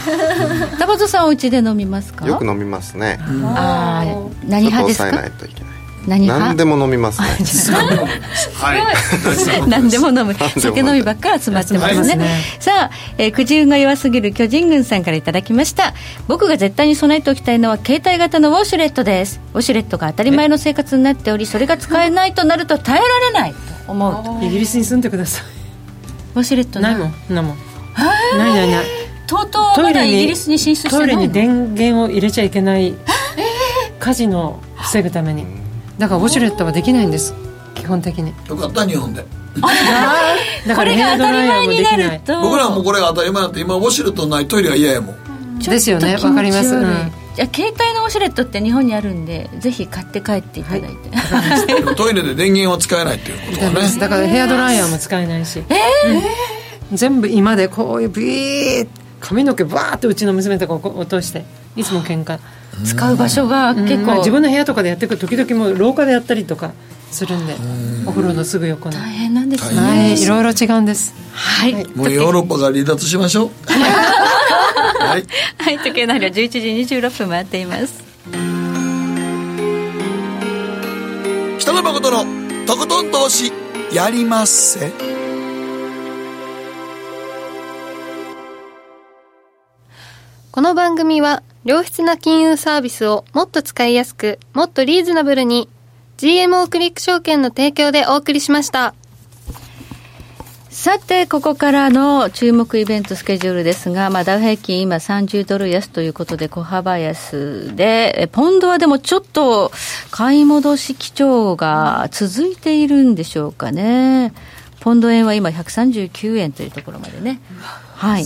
[0.78, 2.26] 田畑さんお家で飲みますか？
[2.26, 3.18] よく飲みますね。
[3.44, 4.04] ああ
[4.46, 5.08] 何派ですか？
[5.08, 5.74] 抑えないといけない。
[6.06, 6.46] 何派？
[6.48, 7.28] 何でも飲みますね。
[8.60, 8.82] はい。
[9.68, 10.34] 何でも飲む。
[10.34, 12.26] 酒飲みばっかり集まってますね,、集まってますね。
[12.60, 15.94] さあ、えー、くじ運が弱すぎる巨人軍さんからいただきました。
[16.28, 19.40] 僕が絶対に備えておきたいのは携帯型のウォシュレットです。
[19.54, 23.54] ウォシュレットが当たり前の生活になっておりそれが使えないとなると耐えられない
[23.86, 24.44] と思う。
[24.44, 25.42] イギリスに住んでくださ
[26.34, 27.14] ウォシュレットいないもん。
[27.30, 27.56] ないもん。
[28.36, 28.84] ないないない
[29.26, 32.94] とうとうまだイギリスに進出してないのトイレに電源を入れちゃいけない
[33.98, 35.46] 火事の防ぐために。
[35.98, 37.34] だからウォシュレットはできないんです
[37.74, 38.34] 基本的に。
[38.48, 39.24] よかった日本で。
[40.66, 42.40] だからこれが当たり前になると。
[42.40, 45.58] 僕らはもうこれが当たり前だって今ウォシュレットないトイレが嫌やもん。
[45.58, 46.74] ですよねわかります。
[46.74, 47.12] うん。
[47.34, 50.80] じゃあ携帯のウォシュレットって日本にあるんでぜひ買って帰っていただい
[51.66, 55.62] て、でもトイレで電源は使えないっていうことダはねメですだからヘアドライヤーも使えないし、う
[56.94, 56.96] ん。
[56.96, 58.88] 全部今でこういうビーッ
[59.24, 61.44] 髪の毛バーってうちの娘とか落として
[61.76, 62.38] いつも喧嘩。
[62.84, 66.72] 使う場所が結構、うん自分の部屋とかでやってくる時々もう廊下でやったりとか
[67.10, 67.54] するんで
[68.06, 68.98] お風呂のすぐ横の。
[68.98, 69.80] 大変なんですね。
[69.80, 70.20] はい。
[70.20, 71.14] いろいろ違うんです。
[71.32, 73.50] はい、はい、もうヨーロッパが離脱しましょう。
[73.72, 75.24] はい。
[75.56, 78.04] はい、時計の針は11時26分回っています。
[81.58, 83.52] 北野誠のとことん投資
[83.92, 85.13] やりまっせ
[90.54, 95.68] この番組は良質な金融サービスをもっと使いやすくもっとリーズナブルに
[96.16, 98.94] GMO クリック証券の提供でお送りしました。
[100.70, 109.72] さてここからの注目イベントスケジュールですが、まあ、ダウ平均今30ドル安ということで小幅安でポンドはでもちょっと
[110.12, 114.32] 買い戻し基調が続いているんでしょうかね。
[114.78, 117.40] ポンド円は今139円というところまでね。
[117.96, 118.24] はい。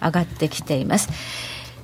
[0.00, 1.08] 上がってきています。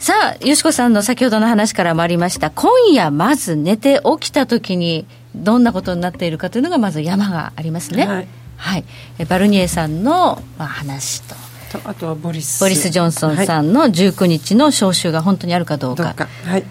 [0.00, 8.06] さあ、よしこさんの先ほどの話からもありました、今夜まず寝て起きた時に、どんなことになっているかというのが、まず山がありますね。
[8.06, 8.28] はい。
[8.56, 8.84] はい、
[9.18, 11.34] えバルニエさんの、まあ、話と、
[11.70, 12.60] とあとはボリス。
[12.60, 13.66] ボリス・ジョンソンさはい。
[13.66, 16.04] んの19日の招集が本当にあるかどうか。
[16.04, 16.28] どうか。
[16.46, 16.64] はい。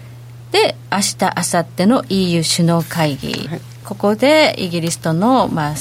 [0.50, 3.60] で、明日、明後日の EU 首脳会議、はい。
[3.84, 5.74] ここでイギリスとの、まあ、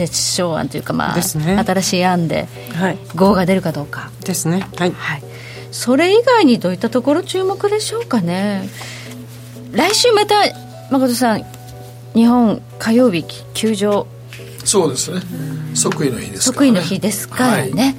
[0.00, 1.22] 折衝案というか、まあ、ね。
[1.64, 2.98] 新しい案ではい。
[3.14, 4.10] 合が出るかどうか。
[4.24, 4.66] ですね。
[4.76, 4.92] はい。
[4.96, 5.22] はい、
[5.72, 8.68] それ以外にどういったところ注目でしょうかね。
[9.72, 10.34] 来週また
[10.90, 11.44] 誠さん
[12.14, 14.06] 日本火曜日休場。
[14.64, 15.20] そうですね。
[15.74, 17.96] 即位の日ですから、ね、即位の日ですからね、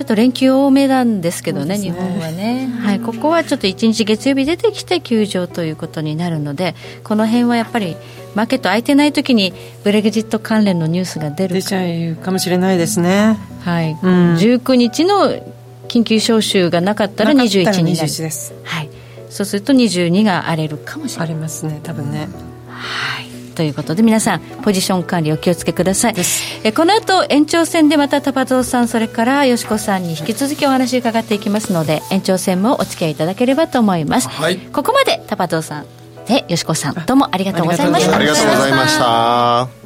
[0.00, 6.74] ちょっと連休多めなんですけどね日本はね、はい、ここはちょっと1日月曜日出てきて休場ということになるので
[7.04, 7.96] この辺はやっぱり
[8.34, 9.52] マーケット空いてない時に
[9.84, 13.36] ブレグジット関連のニュースが出る出ちゃうかもしれないですね。
[13.62, 13.90] はい。
[13.90, 14.34] うん。
[14.36, 15.34] 19日の
[15.90, 18.06] 緊急招集がなかったらなかったら21になる。
[18.06, 18.54] 21です。
[18.62, 18.88] はい、
[19.28, 21.28] そうすると22が荒れるかもしれない。
[21.30, 22.28] ありますね多分ね。
[22.68, 23.26] はい、
[23.56, 26.14] ということで皆さんポジション管理お気をつけください。
[26.62, 34.58] えこの後延長戦でまたタパゾウさんそれからよしこさんに引き続きお話伺っていきますので延長戦もお付き合いいただければと思います、はい。
[34.58, 35.86] ここまでタパゾウさん
[36.26, 38.16] でよしこさんどうもありがとうございました。
[38.16, 39.79] ありがとうございました